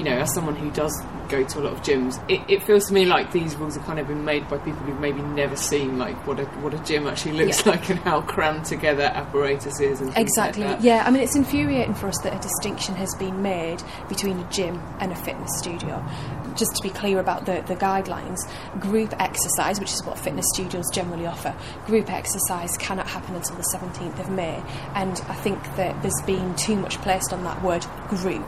[0.00, 0.98] you know, as someone who does
[1.28, 2.18] go to a lot of gyms.
[2.28, 4.80] It, it feels to me like these rules have kind of been made by people
[4.80, 7.72] who've maybe never seen like what a what a gym actually looks Yeah.
[7.72, 10.00] like and how crammed together apparatus is.
[10.00, 10.64] And Exactly.
[10.64, 14.38] Like yeah, I mean, it's infuriating for us that a distinction has been made between
[14.40, 16.02] a gym and a fitness studio.
[16.56, 18.38] Just to be clear about the, the guidelines,
[18.80, 21.54] group exercise, which is what fitness studios generally offer,
[21.86, 24.60] group exercise cannot happen until the 17th of May.
[24.94, 28.44] And I think that there's been too much placed on that word group.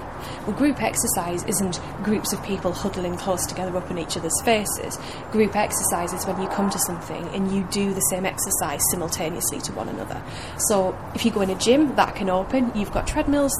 [0.47, 4.99] Well, group exercise isn't groups of people huddling close together up in each other's faces.
[5.31, 9.61] Group exercise is when you come to something and you do the same exercise simultaneously
[9.61, 10.23] to one another.
[10.59, 12.73] So if you go in a gym, that can open.
[12.75, 13.53] You've got treadmills,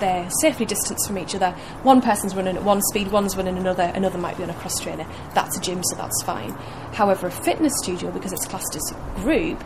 [0.00, 1.50] they're safely distanced from each other.
[1.82, 4.80] One person's running at one speed, one's running another, another might be on a cross
[4.80, 5.06] trainer.
[5.34, 6.52] That's a gym, so that's fine.
[6.92, 9.62] However, a fitness studio, because it's classed as group,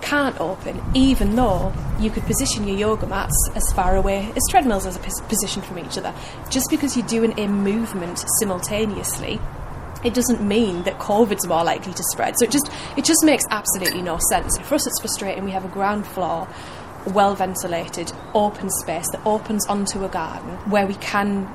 [0.00, 4.86] can't open, even though you could position your yoga mats as far away as treadmills
[4.86, 6.14] as a position from each other.
[6.50, 9.40] Just because you're doing a movement simultaneously,
[10.04, 12.38] it doesn't mean that COVID's more likely to spread.
[12.38, 14.56] So it just it just makes absolutely no sense.
[14.58, 15.44] For us, it's frustrating.
[15.44, 16.48] We have a ground floor,
[17.06, 21.52] well ventilated, open space that opens onto a garden where we can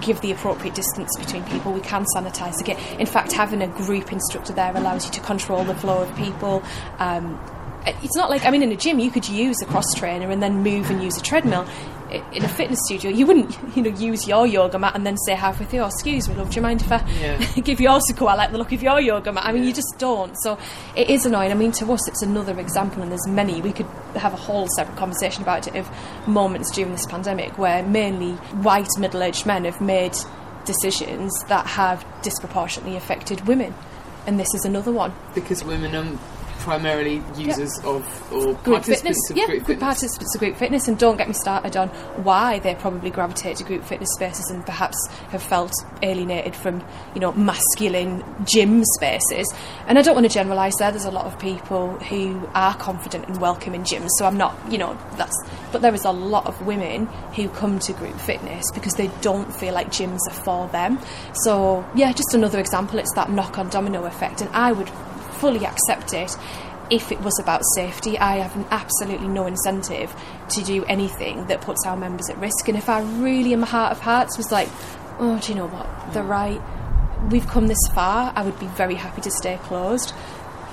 [0.00, 1.72] give the appropriate distance between people.
[1.72, 2.78] We can sanitise again.
[2.98, 6.62] In fact, having a group instructor there allows you to control the flow of people.
[6.98, 7.40] Um,
[7.86, 10.42] it's not like I mean, in a gym you could use a cross trainer and
[10.42, 11.66] then move and use a treadmill.
[12.32, 15.34] In a fitness studio, you wouldn't, you know, use your yoga mat and then say
[15.34, 17.38] halfway through, "Oh, excuse me, love, do you mind if I Yeah.
[17.64, 18.28] give yours a go?
[18.28, 20.34] I like the look of your yoga mat." I mean, you just don't.
[20.42, 20.56] So
[20.94, 21.50] it is annoying.
[21.50, 23.60] I mean, to us, it's another example, and there's many.
[23.60, 25.88] We could have a whole separate conversation about it of
[26.28, 30.14] moments during this pandemic where mainly white middle-aged men have made
[30.64, 33.74] decisions that have disproportionately affected women,
[34.26, 35.12] and this is another one.
[35.34, 36.18] because women are
[36.64, 38.02] primarily users of
[38.32, 39.84] or group participants fitness, of yeah, group group fitness.
[39.84, 41.88] participants of group fitness, and don't get me started on
[42.24, 44.96] why they probably gravitate to group fitness spaces and perhaps
[45.28, 46.82] have felt alienated from,
[47.14, 49.52] you know, masculine gym spaces.
[49.86, 50.90] And I don't want to generalise there.
[50.90, 54.56] There's a lot of people who are confident and welcome in gyms, so I'm not,
[54.72, 55.36] you know, that's.
[55.70, 57.06] But there is a lot of women
[57.36, 60.98] who come to group fitness because they don't feel like gyms are for them.
[61.42, 62.98] So yeah, just another example.
[62.98, 64.90] It's that knock-on domino effect, and I would
[65.34, 66.36] fully accept it
[66.90, 68.18] if it was about safety.
[68.18, 70.14] I have absolutely no incentive
[70.50, 72.68] to do anything that puts our members at risk.
[72.68, 74.68] And if I really, in my heart of hearts, was like,
[75.18, 76.12] oh, do you know what?
[76.12, 76.28] They're mm.
[76.28, 76.60] right.
[77.30, 78.32] We've come this far.
[78.36, 80.12] I would be very happy to stay closed.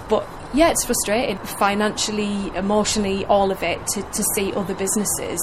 [0.09, 5.39] But yeah, it's frustrating financially, emotionally, all of it to, to see other businesses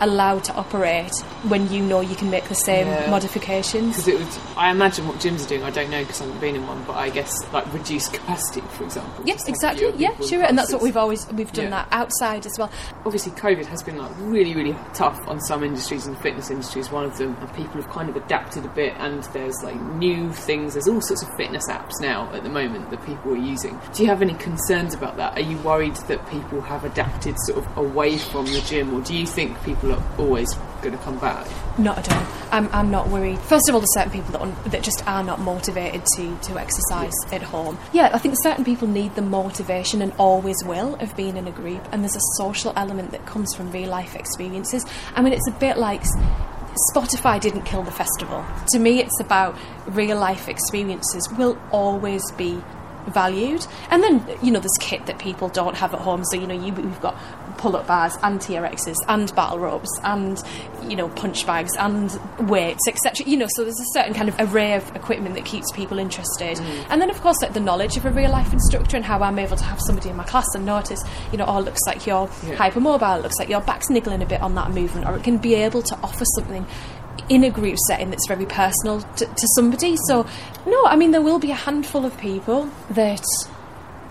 [0.00, 1.14] allowed to operate
[1.48, 3.10] when you know you can make the same Yeah.
[3.10, 3.96] modifications.
[3.96, 5.62] Because it would, I imagine what gyms are doing.
[5.64, 8.60] I don't know because I haven't been in one, but I guess like reduced capacity,
[8.70, 9.24] for example.
[9.24, 9.92] Yes, exactly.
[9.96, 10.42] Yeah, sure.
[10.42, 11.70] And that's what we've always we've done Yeah.
[11.70, 12.70] that outside as well.
[13.04, 16.80] Obviously, COVID has been like really, really tough on some industries, and the fitness industry
[16.80, 17.36] is one of them.
[17.40, 20.74] And people have kind of adapted a bit, and there's like new things.
[20.74, 23.78] There's all sorts of fitness apps now at the moment that people are using.
[23.94, 25.36] Do you have any concerns about that?
[25.36, 29.14] Are you worried that people have adapted sort of away from the gym, or do
[29.16, 31.46] you think people are always going to come back?
[31.78, 32.26] Not at all.
[32.52, 33.38] I'm, I'm not worried.
[33.40, 36.58] First of all, there's certain people that, un- that just are not motivated to, to
[36.58, 37.78] exercise at home.
[37.92, 41.52] Yeah, I think certain people need the motivation and always will of being in a
[41.52, 44.84] group, and there's a social element that comes from real life experiences.
[45.14, 46.02] I mean, it's a bit like.
[46.94, 48.44] Spotify didn't kill the festival.
[48.68, 52.62] To me, it's about real life experiences will always be
[53.10, 53.66] valued.
[53.90, 56.24] And then, you know, there's kit that people don't have at home.
[56.24, 57.16] So, you know, you, we've got
[57.58, 60.40] pull up bars and TRXs and battle ropes and,
[60.84, 63.26] you know, punch bags and weights, etc.
[63.26, 66.56] You know, so there's a certain kind of array of equipment that keeps people interested.
[66.56, 66.86] Mm.
[66.90, 69.38] And then, of course, like the knowledge of a real life instructor and how I'm
[69.38, 71.02] able to have somebody in my class and notice,
[71.32, 72.54] you know, oh, it looks like you're Yeah.
[72.54, 75.38] hypermobile, it looks like your back's niggling a bit on that movement, or it can
[75.38, 76.64] be able to offer something
[77.28, 79.96] in a group setting that's very personal to, to somebody.
[80.06, 80.26] So,
[80.66, 83.24] no, I mean, there will be a handful of people that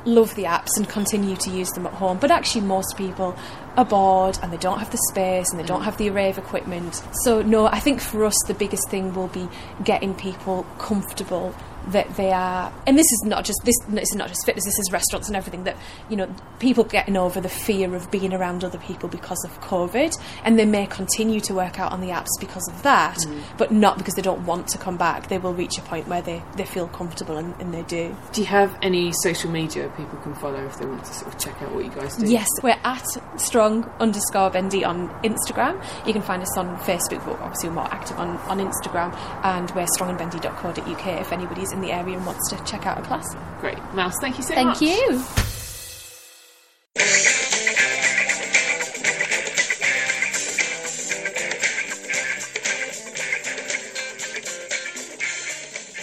[0.05, 3.37] love the apps and continue to use them at home, but actually, most people
[3.75, 5.85] are bored and they don't have the space and they don't mm.
[5.85, 7.03] have the array of equipment.
[7.23, 9.47] So, no, I think for us, the biggest thing will be
[9.83, 11.53] getting people comfortable
[11.91, 14.79] that they are and this is not just this, this is not just fitness this
[14.79, 15.75] is restaurants and everything that
[16.09, 20.13] you know people getting over the fear of being around other people because of covid
[20.43, 23.41] and they may continue to work out on the apps because of that mm.
[23.57, 26.21] but not because they don't want to come back they will reach a point where
[26.21, 30.17] they, they feel comfortable and, and they do Do you have any social media people
[30.19, 32.29] can follow if they want to sort of check out what you guys do?
[32.29, 33.05] Yes, we're at
[33.37, 35.83] strong underscore bendy on Instagram.
[36.05, 39.69] You can find us on Facebook, but obviously we're more active on, on Instagram, and
[39.71, 43.35] we're strongandbendy.co.uk if anybody's in the area and wants to check out a class.
[43.61, 43.77] Great.
[43.93, 44.79] Mouse, thank you so Thank much.
[44.79, 45.23] Thank you.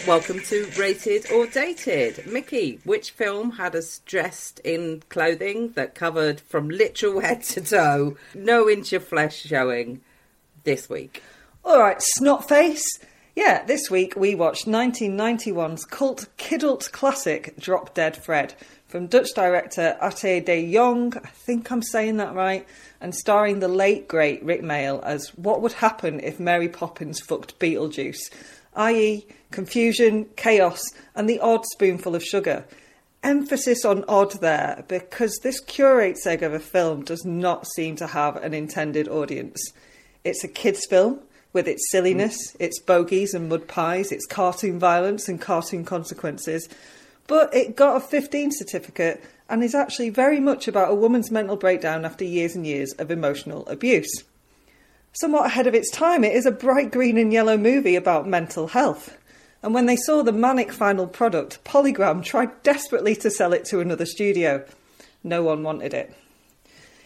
[0.07, 2.27] Welcome to Rated or Dated.
[2.27, 8.17] Mickey, which film had us dressed in clothing that covered from literal head to toe,
[8.35, 10.03] no inch of flesh showing
[10.65, 11.23] this week?
[11.65, 12.85] All right, Snotface.
[13.37, 18.55] Yeah, this week we watched 1991's cult kidult classic Drop Dead Fred
[18.87, 22.65] from Dutch director Ate de Jong, I think I'm saying that right,
[23.01, 27.59] and starring the late great Rik Mayall as what would happen if Mary Poppins fucked
[27.59, 28.33] Beetlejuice,
[28.77, 30.81] i.e., confusion, chaos,
[31.17, 32.65] and the odd spoonful of sugar.
[33.25, 38.07] Emphasis on odd there, because this curate's egg of a film does not seem to
[38.07, 39.61] have an intended audience.
[40.23, 41.19] It's a kids' film
[41.55, 46.69] with its silliness, its bogies and mud pies, its cartoon violence and cartoon consequences,
[47.27, 51.57] but it got a 15 certificate and is actually very much about a woman's mental
[51.57, 54.25] breakdown after years and years of emotional abuse.
[55.13, 58.69] Somewhat ahead of its time, it is a bright green and yellow movie about mental
[58.69, 59.17] health.
[59.63, 63.81] And when they saw the manic final product, Polygram tried desperately to sell it to
[63.81, 64.67] another studio.
[65.23, 66.15] No one wanted it.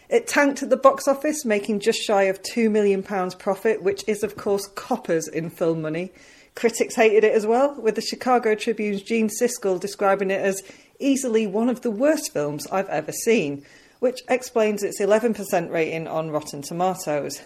[0.08, 4.22] It tanked at the box office, making just shy of £2 million profit, which is,
[4.22, 6.12] of course, coppers in film money.
[6.54, 10.62] Critics hated it as well, with the Chicago Tribune's Gene Siskel describing it as
[10.98, 13.64] easily one of the worst films I've ever seen,
[14.00, 17.42] which explains its 11% rating on Rotten Tomatoes.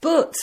[0.00, 0.36] But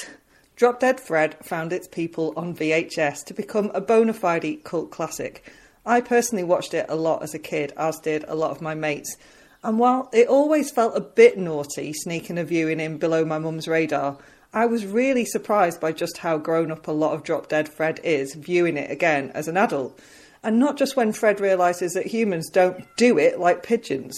[0.57, 5.49] Drop Dead Fred found its people on VHS to become a bona fide cult classic.
[5.85, 8.75] I personally watched it a lot as a kid, as did a lot of my
[8.75, 9.15] mates.
[9.63, 13.67] And while it always felt a bit naughty sneaking a viewing in below my mum's
[13.67, 14.17] radar,
[14.53, 17.99] I was really surprised by just how grown up a lot of Drop Dead Fred
[18.03, 19.99] is viewing it again as an adult.
[20.43, 24.17] And not just when Fred realises that humans don't do it like pigeons.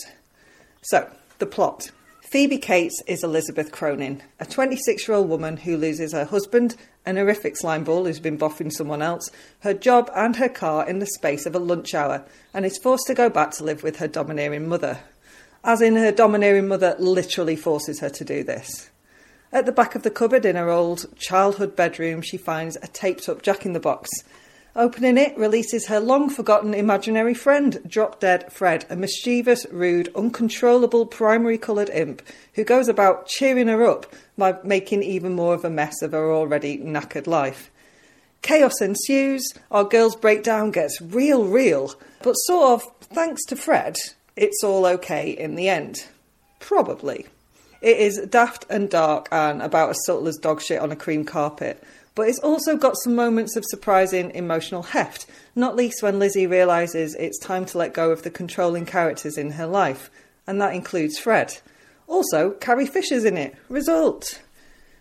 [0.82, 1.10] So,
[1.40, 1.92] the plot.
[2.32, 7.16] Phoebe Cates is Elizabeth Cronin, a 26 year old woman who loses her husband, an
[7.16, 9.32] horrific slimeball who's been boffing someone else,
[9.62, 12.24] her job and her car in the space of a lunch hour,
[12.54, 15.00] and is forced to go back to live with her domineering mother.
[15.64, 18.90] As in, her domineering mother literally forces her to do this.
[19.52, 23.28] At the back of the cupboard in her old childhood bedroom, she finds a taped
[23.28, 24.10] up Jack in the Box.
[24.76, 31.08] Opening it releases her long forgotten imaginary friend, Drop Dead Fred, a mischievous, rude, uncontrollable
[31.08, 32.22] primary coloured imp
[32.54, 34.06] who goes about cheering her up
[34.38, 37.72] by making even more of a mess of her already knackered life.
[38.44, 43.98] Chaos ensues, our girl's breakdown gets real, real, but sort of, thanks to Fred,
[44.40, 46.06] it's all okay in the end.
[46.60, 47.26] Probably.
[47.82, 51.26] It is daft and dark and about as subtle as dog shit on a cream
[51.26, 51.84] carpet,
[52.16, 55.26] but it's also got some moments of surprising emotional heft,
[55.56, 59.52] not least when Lizzie realises it's time to let go of the controlling characters in
[59.52, 60.10] her life,
[60.48, 61.58] and that includes Fred.
[62.08, 63.56] Also, Carrie Fisher's in it.
[63.70, 64.42] Result.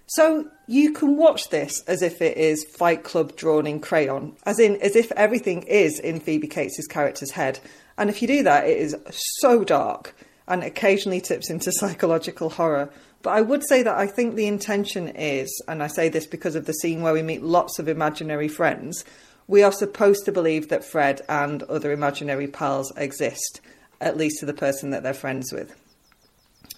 [0.07, 4.59] So you can watch this as if it is Fight Club drawn in crayon, as
[4.59, 7.61] in as if everything is in Phoebe Cates' character's head.
[7.99, 10.15] And if you do that, it is so dark
[10.47, 12.91] and occasionally tips into psychological horror.
[13.23, 16.55] But I would say that I think the intention is, and I say this because
[16.55, 19.05] of the scene where we meet lots of imaginary friends,
[19.49, 23.61] we are supposed to believe that Fred and other imaginary pals exist,
[24.01, 25.75] at least to the person that they're friends with.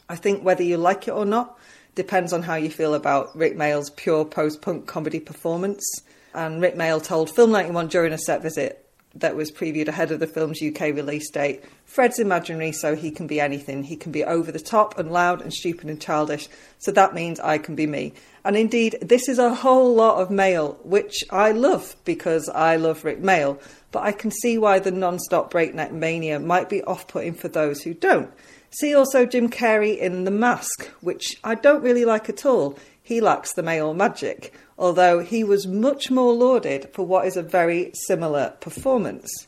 [0.09, 1.59] I think whether you like it or not
[1.95, 5.85] depends on how you feel about Rik Mayall's pure post punk comedy performance.
[6.33, 8.80] And Rik Mayall told Film 91 during a set visit
[9.15, 11.65] that was previewed ahead of the film's UK release date.
[11.85, 13.83] Fred's imaginary, so he can be anything.
[13.83, 16.49] He can be over the top and loud and stupid and childish,
[16.79, 18.13] so that means I can be me.
[18.45, 23.05] And indeed, this is a whole lot of Mayall, which I love because I love
[23.05, 27.09] Rik Mayall, but I can see why the non stop breakneck mania might be off
[27.09, 28.31] putting for those who don't.
[28.71, 32.79] See also Jim Carrey in The Mask, which I don't really like at all.
[33.03, 37.43] He lacks the Mayall magic, although he was much more lauded for what is a
[37.43, 39.47] very similar performance.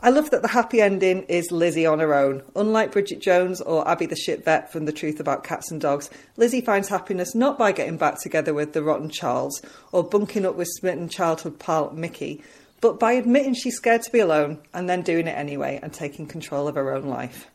[0.00, 2.42] I love that the happy ending is Lizzie on her own.
[2.54, 6.10] Unlike Bridget Jones or Abby the shit vet from The Truth About Cats and Dogs,
[6.36, 10.54] Lizzie finds happiness not by getting back together with the rotten Charles or bunking up
[10.54, 12.42] with smitten childhood pal Mickey,
[12.80, 16.26] but by admitting she's scared to be alone and then doing it anyway and taking
[16.26, 17.50] control of her own life.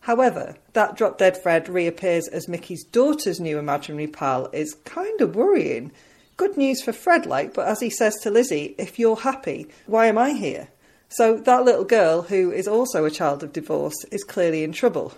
[0.00, 5.34] However, that drop dead Fred reappears as Mickey's daughter's new imaginary pal is kind of
[5.34, 5.92] worrying.
[6.40, 10.06] Good news for Fred, like, but as he says to Lizzie, if you're happy, why
[10.06, 10.68] am I here?
[11.10, 15.12] So that little girl, who is also a child of divorce, is clearly in trouble.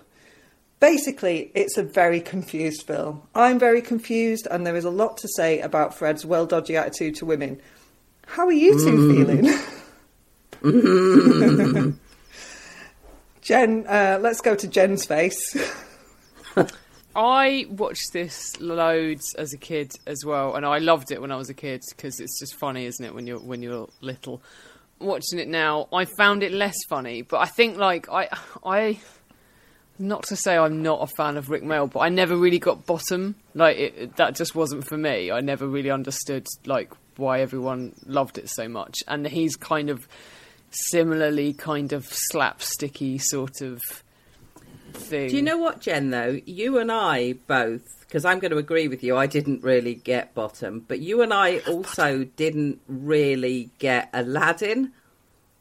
[0.81, 3.23] Basically, it's a very confused film.
[3.37, 7.15] I'm very confused, and there is a lot to say about Fred's well dodgy attitude
[7.19, 7.61] to women.
[8.27, 9.53] How are you two Mm.
[10.61, 11.93] feeling?
[13.43, 15.39] Jen, uh, let's go to Jen's face.
[17.15, 21.37] I watched this loads as a kid as well, and I loved it when I
[21.37, 23.15] was a kid because it's just funny, isn't it?
[23.15, 24.43] When you're when you're little,
[24.99, 27.23] watching it now, I found it less funny.
[27.23, 28.29] But I think like I
[28.65, 28.99] I
[29.99, 32.87] not to say I'm not a fan of Rik Mayall, but I never really got
[32.87, 33.35] bottom.
[33.55, 35.31] Like it, that just wasn't for me.
[35.31, 40.09] I never really understood like why everyone loved it so much, and he's kind of
[40.71, 43.81] similarly kind of slapsticky sort of
[44.95, 45.29] thing.
[45.31, 46.11] Do you know what, Jen?
[46.11, 49.95] Though you and I both, because I'm going to agree with you, I didn't really
[49.95, 54.93] get bottom, but you and I also didn't really get Aladdin.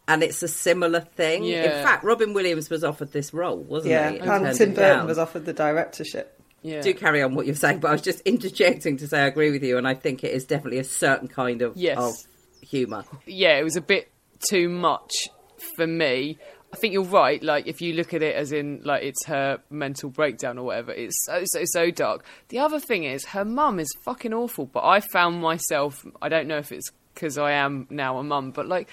[0.07, 1.43] And it's a similar thing.
[1.45, 1.63] Yeah.
[1.77, 4.17] In fact, Robin Williams was offered this role, wasn't Yeah, he?
[4.17, 5.07] and turned Tim Burton down.
[5.07, 6.37] was offered the directorship.
[6.63, 6.81] Yeah.
[6.81, 9.51] Do carry on what you're saying, but I was just interjecting to say I agree
[9.51, 11.97] with you, and I think it is definitely a certain kind of, Yes.
[11.97, 13.05] of humour.
[13.25, 14.11] yeah, it was a bit
[14.49, 15.29] too much
[15.77, 16.37] for me.
[16.73, 17.41] I think you're right.
[17.43, 20.91] Like, if you look at it as in like it's her mental breakdown or whatever,
[20.91, 22.25] it's so so so dark.
[22.49, 24.65] The other thing is, her mum is fucking awful.
[24.65, 26.05] But I found myself.
[26.21, 28.89] I don't know if it's because I am now a mum, but like.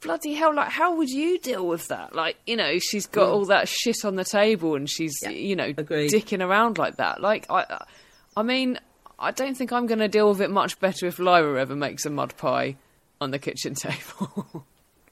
[0.00, 0.54] Bloody hell!
[0.54, 2.14] Like, how would you deal with that?
[2.14, 3.32] Like, you know, she's got mm.
[3.32, 6.10] all that shit on the table, and she's, you know, agreed.
[6.10, 7.22] dicking around like that.
[7.22, 7.86] Like, I,
[8.36, 8.78] I mean,
[9.18, 12.04] I don't think I'm going to deal with it much better if Lyra ever makes
[12.04, 12.76] a mud pie
[13.18, 14.66] on the kitchen table.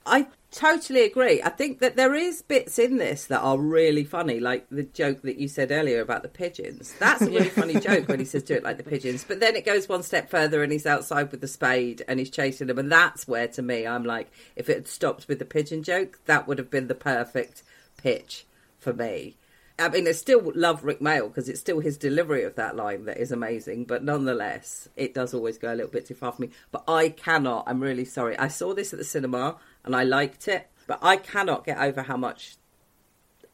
[0.04, 1.42] I totally agree.
[1.42, 5.22] I think that there is bits in this that are really funny, like the joke
[5.22, 6.94] that you said earlier about the pigeons.
[6.98, 9.24] That's a really funny joke when he says do it like the pigeons.
[9.24, 12.30] But then it goes one step further and he's outside with the spade and he's
[12.30, 12.78] chasing them.
[12.78, 16.20] And that's where, to me, I'm like, if it had stopped with the pigeon joke,
[16.26, 17.62] that would have been the perfect
[17.96, 18.46] pitch
[18.78, 19.36] for me.
[19.78, 23.06] I mean, I still love Rik Mayall because it's still his delivery of that line
[23.06, 23.84] that is amazing.
[23.84, 26.50] But nonetheless, it does always go a little bit too far for me.
[26.70, 27.64] But I cannot.
[27.66, 28.38] I'm really sorry.
[28.38, 32.02] I saw this at the cinema and I liked it, but I cannot get over
[32.02, 32.56] how much.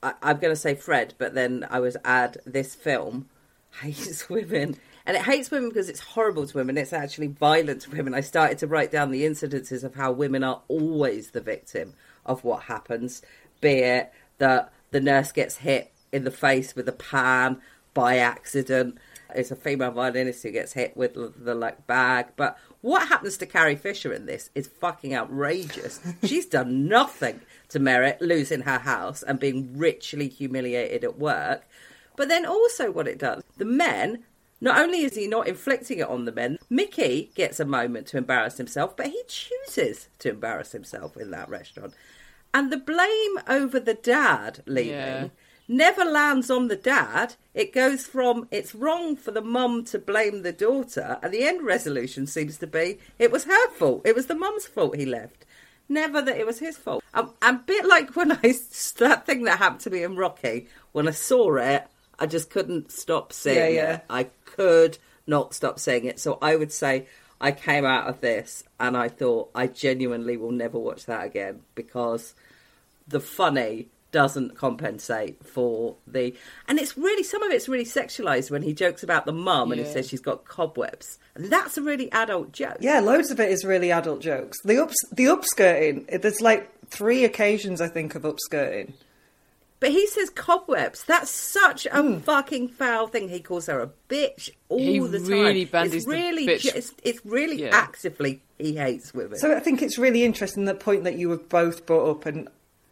[0.02, 3.28] I, I'm going to say Fred, but then I was add this film
[3.80, 4.76] hates women.
[5.06, 6.76] And it hates women because it's horrible to women.
[6.76, 8.12] It's actually violent to women.
[8.12, 11.94] I started to write down the incidences of how women are always the victim
[12.26, 13.22] of what happens,
[13.62, 17.60] be it that the nurse gets hit in the face with a pan
[17.94, 18.98] by accident.
[19.34, 22.28] It's a female violinist who gets hit with the, like bag.
[22.36, 26.00] But what happens to Carrie Fisher in this is fucking outrageous.
[26.24, 31.66] She's done nothing to merit losing her house and being richly humiliated at work.
[32.16, 34.24] But then also what it does, the men,
[34.60, 38.16] not only is he not inflicting it on the men, Mickey gets a moment to
[38.16, 41.94] embarrass himself, but he chooses to embarrass himself in that restaurant.
[42.54, 45.28] And the blame over the dad leaving Yeah.
[45.68, 47.36] Never lands on the dad.
[47.54, 51.64] It goes from it's wrong for the mum to blame the daughter, and the end
[51.64, 54.02] resolution seems to be it was her fault.
[54.04, 55.44] It was the mum's fault he left.
[55.88, 57.02] Never that it was his fault.
[57.14, 58.36] Um, and a bit like when I
[58.98, 61.86] that thing that happened to me in Rocky when I saw it,
[62.18, 63.94] I just couldn't stop seeing Yeah, yeah.
[63.96, 64.04] it.
[64.10, 66.18] I could not stop seeing it.
[66.18, 67.06] So I would say
[67.40, 71.60] I came out of this and I thought I genuinely will never watch that again
[71.74, 72.34] because
[73.06, 76.34] the funny doesn't compensate for the
[76.66, 79.80] and it's really some of it's really sexualized when he jokes about the mum and
[79.80, 83.50] he says she's got cobwebs and that's a really adult joke Yeah, loads of it
[83.50, 84.58] is really adult jokes.
[84.64, 86.22] The ups, the upskirting.
[86.22, 88.92] There's like three occasions I think of upskirting.
[89.80, 92.22] but he says cobwebs that's such a mm.
[92.22, 96.04] fucking foul thing he calls her a bitch all He the time really bandies it's
[96.06, 97.70] the really bitch- ju- it's, it's really Yeah.
[97.76, 101.48] actively he hates women So I think it's really interesting the point that you have
[101.50, 102.48] both brought up and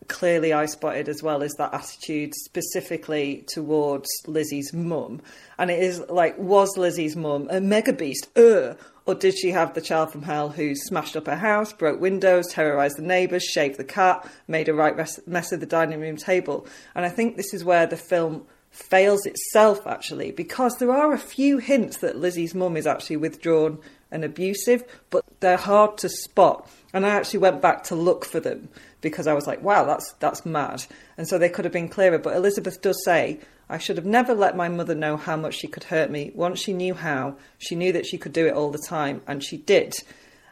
[0.08, 5.20] clearly I spotted as well is that attitude specifically towards Lizzie's mum.
[5.58, 8.28] And it is like, was Lizzie's mum a mega beast?
[8.36, 8.74] Uh,
[9.06, 12.48] or did she have the child from hell who smashed up her house, broke windows,
[12.48, 14.96] terrorised the neighbours, shaved the cat, made a right
[15.26, 16.66] mess of the dining room table?
[16.94, 21.18] And I think this is where the film fails itself actually because there are a
[21.18, 23.78] few hints that Lizzie's mum is actually withdrawn
[24.10, 26.68] and abusive, but they're hard to spot.
[26.92, 28.68] And I actually went back to look for them
[29.00, 30.84] because I was like, wow, that's that's mad.
[31.16, 32.18] And so they could have been clearer.
[32.18, 35.68] But Elizabeth does say, I should have never let my mother know how much she
[35.68, 36.32] could hurt me.
[36.34, 39.42] Once she knew how, she knew that she could do it all the time, and
[39.42, 39.94] she did.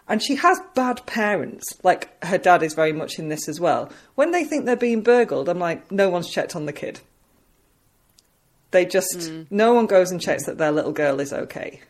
[0.07, 1.64] And she has bad parents.
[1.82, 3.90] Like her dad is very much in this as well.
[4.16, 7.01] When they think they're being burgled, I'm like, no one's checked on the kid.
[8.70, 9.47] They just mm.
[9.51, 11.80] no one goes and checks that their little girl is okay.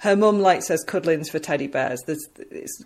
[0.00, 2.00] Her mum like says cuddlings for teddy bears.
[2.06, 2.26] There's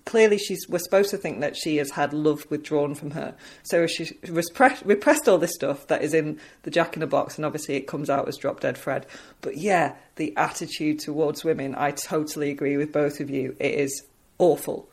[0.05, 3.37] clearly she's we're supposed to think that she has had love withdrawn from her.
[3.63, 7.37] So she repressed, repressed all this stuff that is in the Jack in the Box,
[7.37, 9.07] and obviously it comes out as Drop Dead Fred.
[9.43, 13.55] But yeah, the attitude towards women, I totally agree with both of you.
[13.61, 14.03] It is
[14.39, 14.89] awful.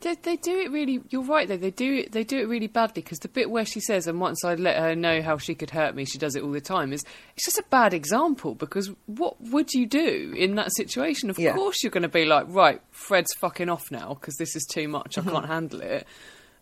[0.00, 1.00] They, they do it really.
[1.10, 1.56] You're right though.
[1.56, 4.44] They do they do it really badly because the bit where she says, "And once
[4.44, 6.92] I let her know how she could hurt me, she does it all the time."
[6.92, 7.04] Is
[7.36, 11.30] it's just a bad example because what would you do in that situation?
[11.30, 11.54] Of Yeah.
[11.54, 14.88] course, you're going to be like, "Right, Fred's fucking off now because this is too
[14.88, 15.16] much.
[15.16, 15.28] Mm-hmm.
[15.28, 16.06] I can't handle it."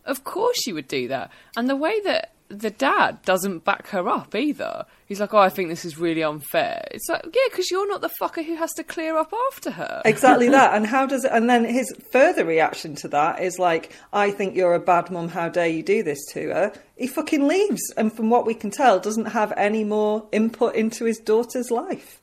[0.04, 1.30] Of course, you would do that.
[1.56, 4.86] And the way that the dad doesn't back her up either.
[5.06, 8.00] He's like, "Oh, I think this is really unfair." It's like, yeah, because you're not
[8.00, 10.02] the fucker who has to clear up after her.
[10.04, 10.72] Exactly that.
[10.76, 11.32] And how does it?
[11.32, 15.28] And then his further reaction to that is like, "I think you're a bad mum.
[15.28, 18.70] How dare you do this to her?" He fucking leaves, and from what we can
[18.70, 22.20] tell, doesn't have any more input into his daughter's life.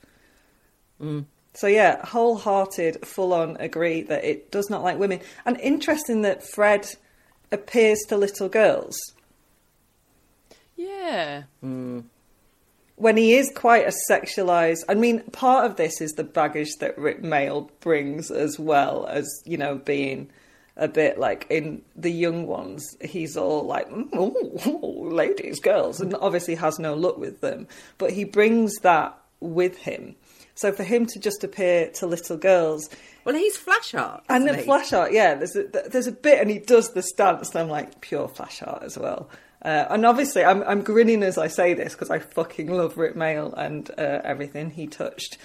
[1.01, 1.26] Mm.
[1.53, 5.21] So yeah, wholehearted, full on agree that it does not like women.
[5.45, 6.88] And interesting that Fred
[7.51, 8.97] appears to little girls
[10.76, 11.43] Yeah.
[11.61, 14.84] when he is quite a sexualized.
[14.89, 19.28] I mean, part of this is the baggage that Rik Mayall brings as well as
[19.45, 20.30] you know being
[20.76, 22.84] a bit like in the young ones.
[23.01, 27.67] He's all like, "Mm, oh, ladies, girls, and obviously has no luck with them.
[27.97, 30.15] But he brings that with him.
[30.55, 32.89] So for him to just appear to little girls.
[33.26, 34.21] Well, he's Flashheart.
[34.30, 34.65] And isn't he?
[34.65, 35.36] flash art, yeah.
[35.36, 38.84] There's a, there's a bit, and he does the stance, and I'm like, pure Flashheart
[38.84, 39.30] as well.
[39.64, 43.16] Uh, and obviously, I'm, I'm grinning as I say this because I fucking love Rik
[43.16, 45.38] Mayall and uh, everything he touched,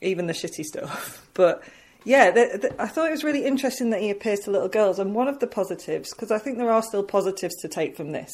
[0.00, 1.24] even the shitty stuff.
[1.34, 1.62] But
[2.04, 4.98] yeah, the, the, I thought it was really interesting that he appears to little girls.
[4.98, 8.10] And one of the positives, because I think there are still positives to take from
[8.10, 8.32] this,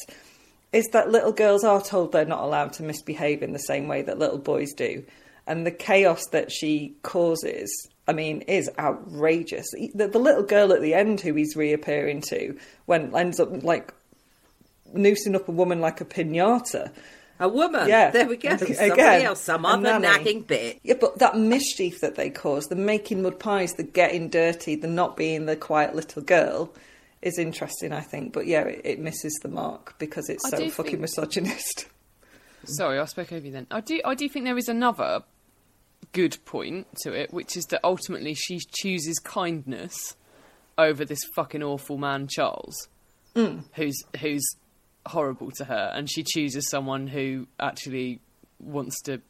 [0.71, 4.01] is that little girls are told they're not allowed to misbehave in the same way
[4.01, 5.03] that little boys do.
[5.45, 9.67] And the chaos that she causes, I mean, is outrageous.
[9.93, 12.57] The, the little girl at the end who he's reappearing to,
[12.87, 13.93] when ends up like
[14.93, 16.91] noosing up a woman like a pinata.
[17.37, 17.89] A woman.
[17.89, 18.49] Yeah, There we go.
[18.49, 19.41] Ag- Somebody again, else.
[19.41, 20.07] Some other nanny.
[20.07, 20.79] nagging bit.
[20.83, 24.87] Yeah, but that mischief that they cause, the making mud pies, the getting dirty, the
[24.87, 26.73] not being the quiet little girl,
[27.21, 28.31] is interesting, I think.
[28.31, 31.87] But yeah, it, it misses the mark because it's I so fucking think- misogynist.
[32.67, 33.67] Sorry, I spoke over you then.
[33.69, 35.21] I do, I do think there is another
[36.13, 40.15] good point to it, which is that ultimately she chooses kindness
[40.77, 42.87] over this fucking awful man Charles,
[43.35, 43.63] mm.
[43.73, 44.43] who's who's
[45.05, 48.19] horrible to her, and she chooses someone who actually
[48.59, 49.21] wants to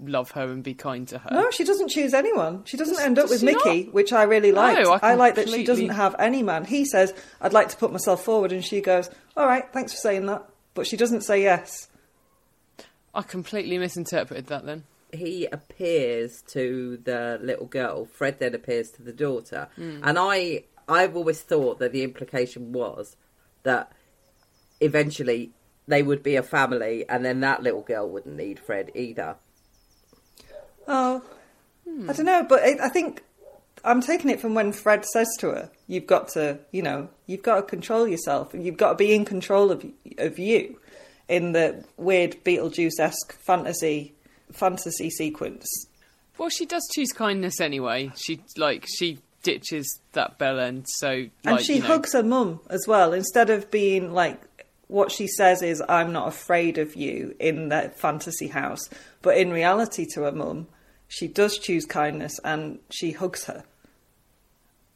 [0.00, 1.30] love her and be kind to her.
[1.32, 2.62] No, she doesn't choose anyone.
[2.64, 3.94] She doesn't Does- end up does with Mickey, not?
[3.94, 4.78] which I really like.
[4.86, 6.64] Oh, I I, like that she doesn't have any man.
[6.64, 9.98] He says, I'd like to put myself forward, and she goes, All right, thanks for
[9.98, 10.44] saying that.
[10.74, 11.88] But she doesn't say yes.
[13.14, 14.84] I completely misinterpreted that then.
[15.12, 18.04] he appears to the little girl.
[18.04, 20.00] Fred then appears to the daughter, hmm.
[20.04, 23.16] and I I've always thought that the implication was
[23.64, 23.90] that
[24.80, 25.50] eventually
[25.86, 29.36] they would be a family, and then that little girl wouldn't need Fred either.
[30.86, 31.22] Oh,
[32.08, 33.22] I don't know, but it, I think
[33.84, 37.42] I'm taking it from when Fred says to her, "You've got to, you know, you've
[37.42, 39.84] got to control yourself, and you've got to be in control of
[40.18, 40.78] of you."
[41.28, 44.14] In the weird Beetlejuice esque fantasy
[44.50, 45.68] fantasy sequence,
[46.38, 48.12] Well, she does choose kindness anyway.
[48.16, 52.22] She like she ditches that bell end, so like, and she you know, hugs her
[52.22, 54.40] mum as well instead of being like
[54.88, 58.88] what she says is i'm not afraid of you in the fantasy house
[59.22, 60.66] but in reality to her mum
[61.06, 63.64] she does choose kindness and she hugs her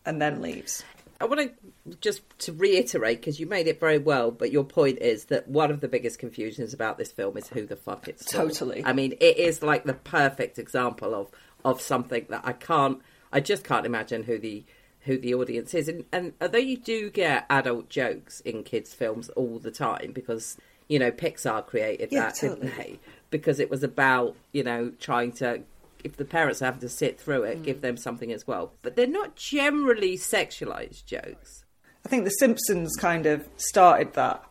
[0.04, 0.84] and then leaves
[1.22, 4.98] I want to just to reiterate because you made it very well, but your point
[4.98, 8.24] is that one of the biggest confusions about this film is who the fuck it's
[8.24, 8.38] for.
[8.38, 8.84] Totally.
[8.84, 11.30] I mean, it is like the perfect example of
[11.64, 13.00] of something that I can't,
[13.32, 14.64] I just can't imagine who the
[15.04, 15.88] who the audience is.
[15.88, 20.56] And, and although you do get adult jokes in kids' films all the time, because
[20.88, 22.60] you know Pixar created Yeah, that, totally.
[22.60, 23.00] didn't they?
[23.30, 25.62] Because it was about you know trying to
[26.04, 27.82] if the parents have to sit through it, give mm.
[27.82, 28.72] them something as well.
[28.82, 31.64] But they're not generally sexualized jokes.
[32.04, 34.44] i think the simpsons kind of started that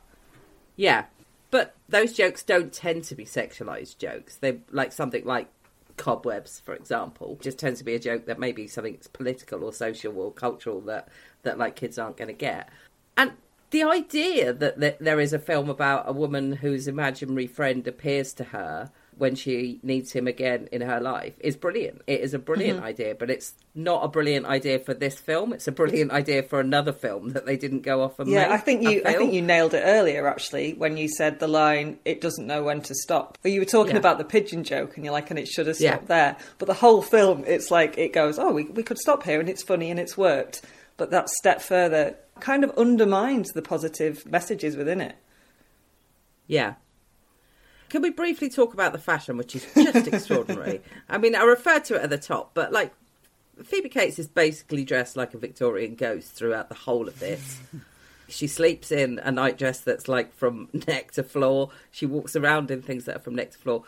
[0.78, 1.06] Yeah,
[1.49, 4.38] but those jokes don't tend to be sexualized jokes.
[4.38, 5.47] They're like something like
[6.02, 9.72] cobwebs, for example, just tends to be a joke that maybe something that's political or
[9.72, 11.08] social or cultural that
[11.43, 12.70] that like kids aren't going to get.
[13.16, 13.34] And
[13.70, 18.34] the idea that, that there is a film about a woman whose imaginary friend appears
[18.34, 22.01] to her when she needs him again in her life is brilliant.
[22.07, 22.88] It is a brilliant mm-hmm.
[22.88, 25.53] idea, but it's not a brilliant idea for this film.
[25.53, 28.51] It's a brilliant idea for another film that they didn't go off and yeah make.
[28.51, 31.99] i think you i think you nailed it earlier actually when you said the line
[32.05, 33.99] it doesn't know when to stop or you were talking Yeah.
[33.99, 35.91] about the pigeon joke and you're like and it should have Yeah.
[35.93, 39.24] stopped there but the whole film it's like it goes oh we, we could stop
[39.24, 40.62] here and it's funny and it's worked
[40.97, 45.15] but that step further kind of undermines the positive messages within it
[46.48, 46.76] Yeah.
[47.91, 50.80] Can we briefly talk about the fashion, which is just extraordinary?
[51.09, 52.93] I mean, I referred to it at the top, but like,
[53.65, 57.59] Phoebe Cates is basically dressed like a Victorian ghost throughout the whole of this.
[58.30, 61.72] she sleeps in a nightdress that's like from neck to floor.
[61.91, 63.84] She walks around in things that are from neck to floor.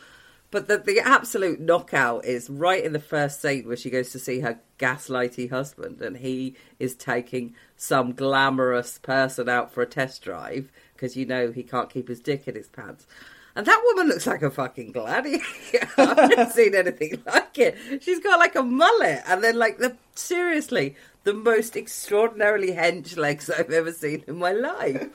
[0.51, 4.19] But the, the absolute knockout is right in the first scene where she goes to
[4.19, 10.21] see her gaslighty husband, and he is taking some glamorous person out for a test
[10.21, 13.07] drive because you know he can't keep his dick in his pants.
[13.55, 15.43] And that woman looks like a fucking gladiator.
[15.97, 17.77] I've never seen anything like it.
[18.03, 23.49] She's got like a mullet, and then like the seriously the most extraordinarily hench legs
[23.49, 25.07] I've ever seen in my life.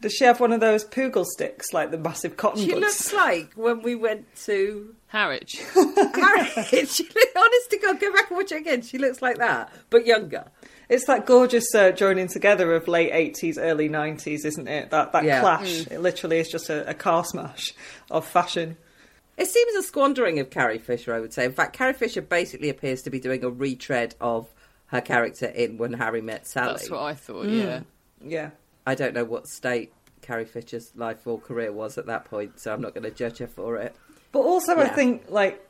[0.00, 2.80] Does she have one of those pugil sticks, like the massive cotton She buds?
[2.82, 5.60] looks like when we went to Harwich.
[5.74, 6.88] Harwich.
[6.88, 8.82] She look, honest to God, go back and watch it again.
[8.82, 10.44] She looks like that, but younger.
[10.88, 14.90] It's that gorgeous uh, joining together of late eighties, early nineties, isn't it?
[14.90, 15.40] That that Yeah.
[15.40, 15.84] clash.
[15.84, 15.92] Mm.
[15.92, 17.72] It literally is just a, a car smash
[18.10, 18.76] of fashion.
[19.36, 21.44] It seems a squandering of Carrie Fisher, I would say.
[21.44, 24.46] In fact, Carrie Fisher basically appears to be doing a retread of
[24.86, 26.74] her character in When Harry Met Sally.
[26.74, 27.46] That's what I thought.
[27.46, 27.62] Mm.
[27.62, 27.80] Yeah.
[28.24, 28.50] Yeah.
[28.86, 29.92] I don't know what state
[30.22, 33.38] Carrie Fisher's life or career was at that point, so I'm not going to judge
[33.38, 33.96] her for it.
[34.30, 35.66] But also, I think like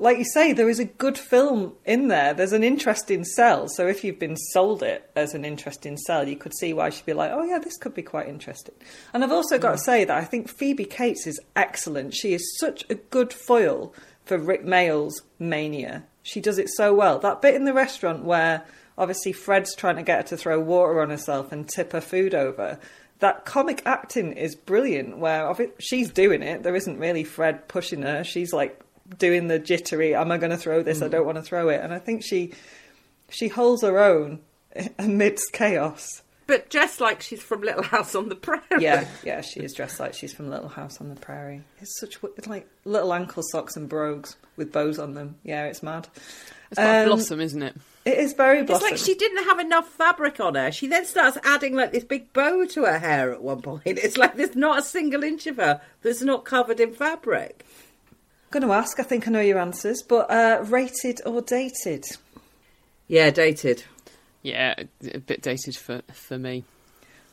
[0.00, 2.32] like you say, there is a good film in there.
[2.32, 3.68] There's an interesting sell.
[3.68, 7.06] So if you've been sold it as an interesting sell, you could see why she'd
[7.06, 8.76] be like, oh yeah, this could be quite interesting.
[9.12, 9.82] And I've also got to hmm.
[9.82, 12.14] say that I think Phoebe Cates is excellent.
[12.14, 13.92] She is such a good foil
[14.24, 16.04] for Rik Mayall's mania.
[16.22, 17.18] She does it so well.
[17.18, 18.64] That bit in the restaurant where
[18.96, 22.34] obviously Fred's trying to get her to throw water on herself and tip her food
[22.34, 22.78] over.
[23.18, 25.18] That comic acting is brilliant.
[25.18, 28.22] Where she's doing it, there isn't really Fred pushing her.
[28.22, 28.80] She's like
[29.18, 30.14] doing the jittery.
[30.14, 31.02] Am I going to throw this?
[31.02, 31.80] I don't want to throw it.
[31.82, 32.52] And I think she
[33.30, 34.40] she holds her own
[34.98, 36.22] amidst chaos.
[36.46, 38.62] But dressed like she's from Little House on the Prairie.
[38.80, 41.62] Yeah, yeah, she is dressed like she's from Little House on the Prairie.
[41.80, 45.36] It's such it's like little ankle socks and brogues with bows on them.
[45.42, 46.08] Yeah, it's mad.
[46.70, 47.76] It's like Um, Blossom, isn't it?
[48.06, 50.72] It is very It's like she didn't have enough fabric on her.
[50.72, 53.82] She then starts adding like this big bow to her hair at one point.
[53.86, 57.66] It's like there's not a single inch of her that's not covered in fabric.
[58.48, 58.98] I'm going to ask.
[58.98, 62.06] I think I know your answers, but uh, rated or dated?
[63.06, 63.84] Yeah, dated.
[64.42, 64.74] Yeah,
[65.12, 66.64] a bit dated for for me.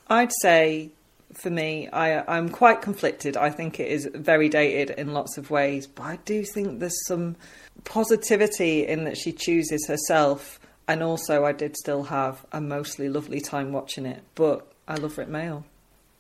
[0.09, 0.91] I'd say
[1.33, 3.37] for me, I, I'm quite conflicted.
[3.37, 7.07] I think it is very dated in lots of ways, but I do think there's
[7.07, 7.37] some
[7.85, 13.39] positivity in that she chooses herself, and also I did still have a mostly lovely
[13.39, 14.21] time watching it.
[14.35, 15.63] But I love Rik Mayall.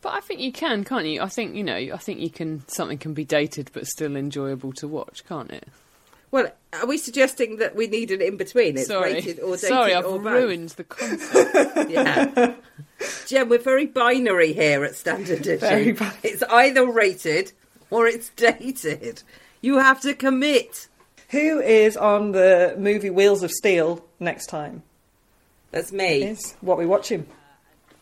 [0.05, 1.19] But I think you can, can't you?
[1.19, 1.75] I think you know.
[1.75, 2.61] I think you can.
[2.67, 5.67] Something can be dated but still enjoyable to watch, can't it?
[6.29, 8.77] Well, are we suggesting that we need an in between?
[8.77, 10.31] It's Sorry, rated or dated sorry, I've or both?
[10.31, 11.89] ruined the concept.
[11.89, 12.53] Yeah.
[13.25, 16.11] Jen, we're very binary here at Standard Very Edition.
[16.23, 17.53] It's either rated
[17.89, 19.23] or it's dated.
[19.61, 20.87] You have to commit.
[21.29, 24.83] Who is on the movie Wheels of Steel next time?
[25.71, 26.21] That's me.
[26.25, 27.25] Is what we watching?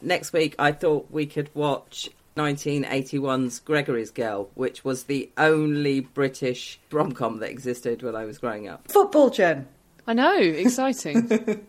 [0.04, 6.78] Next week, I thought we could watch 1981's Gregory's Girl, which was the only British
[6.92, 8.92] rom com that existed when I was growing up.
[8.92, 9.66] Football, Jen.
[10.06, 11.30] I know, exciting.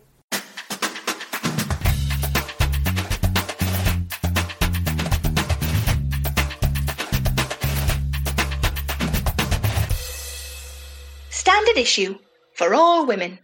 [11.29, 12.17] Standard issue
[12.53, 13.39] for all women.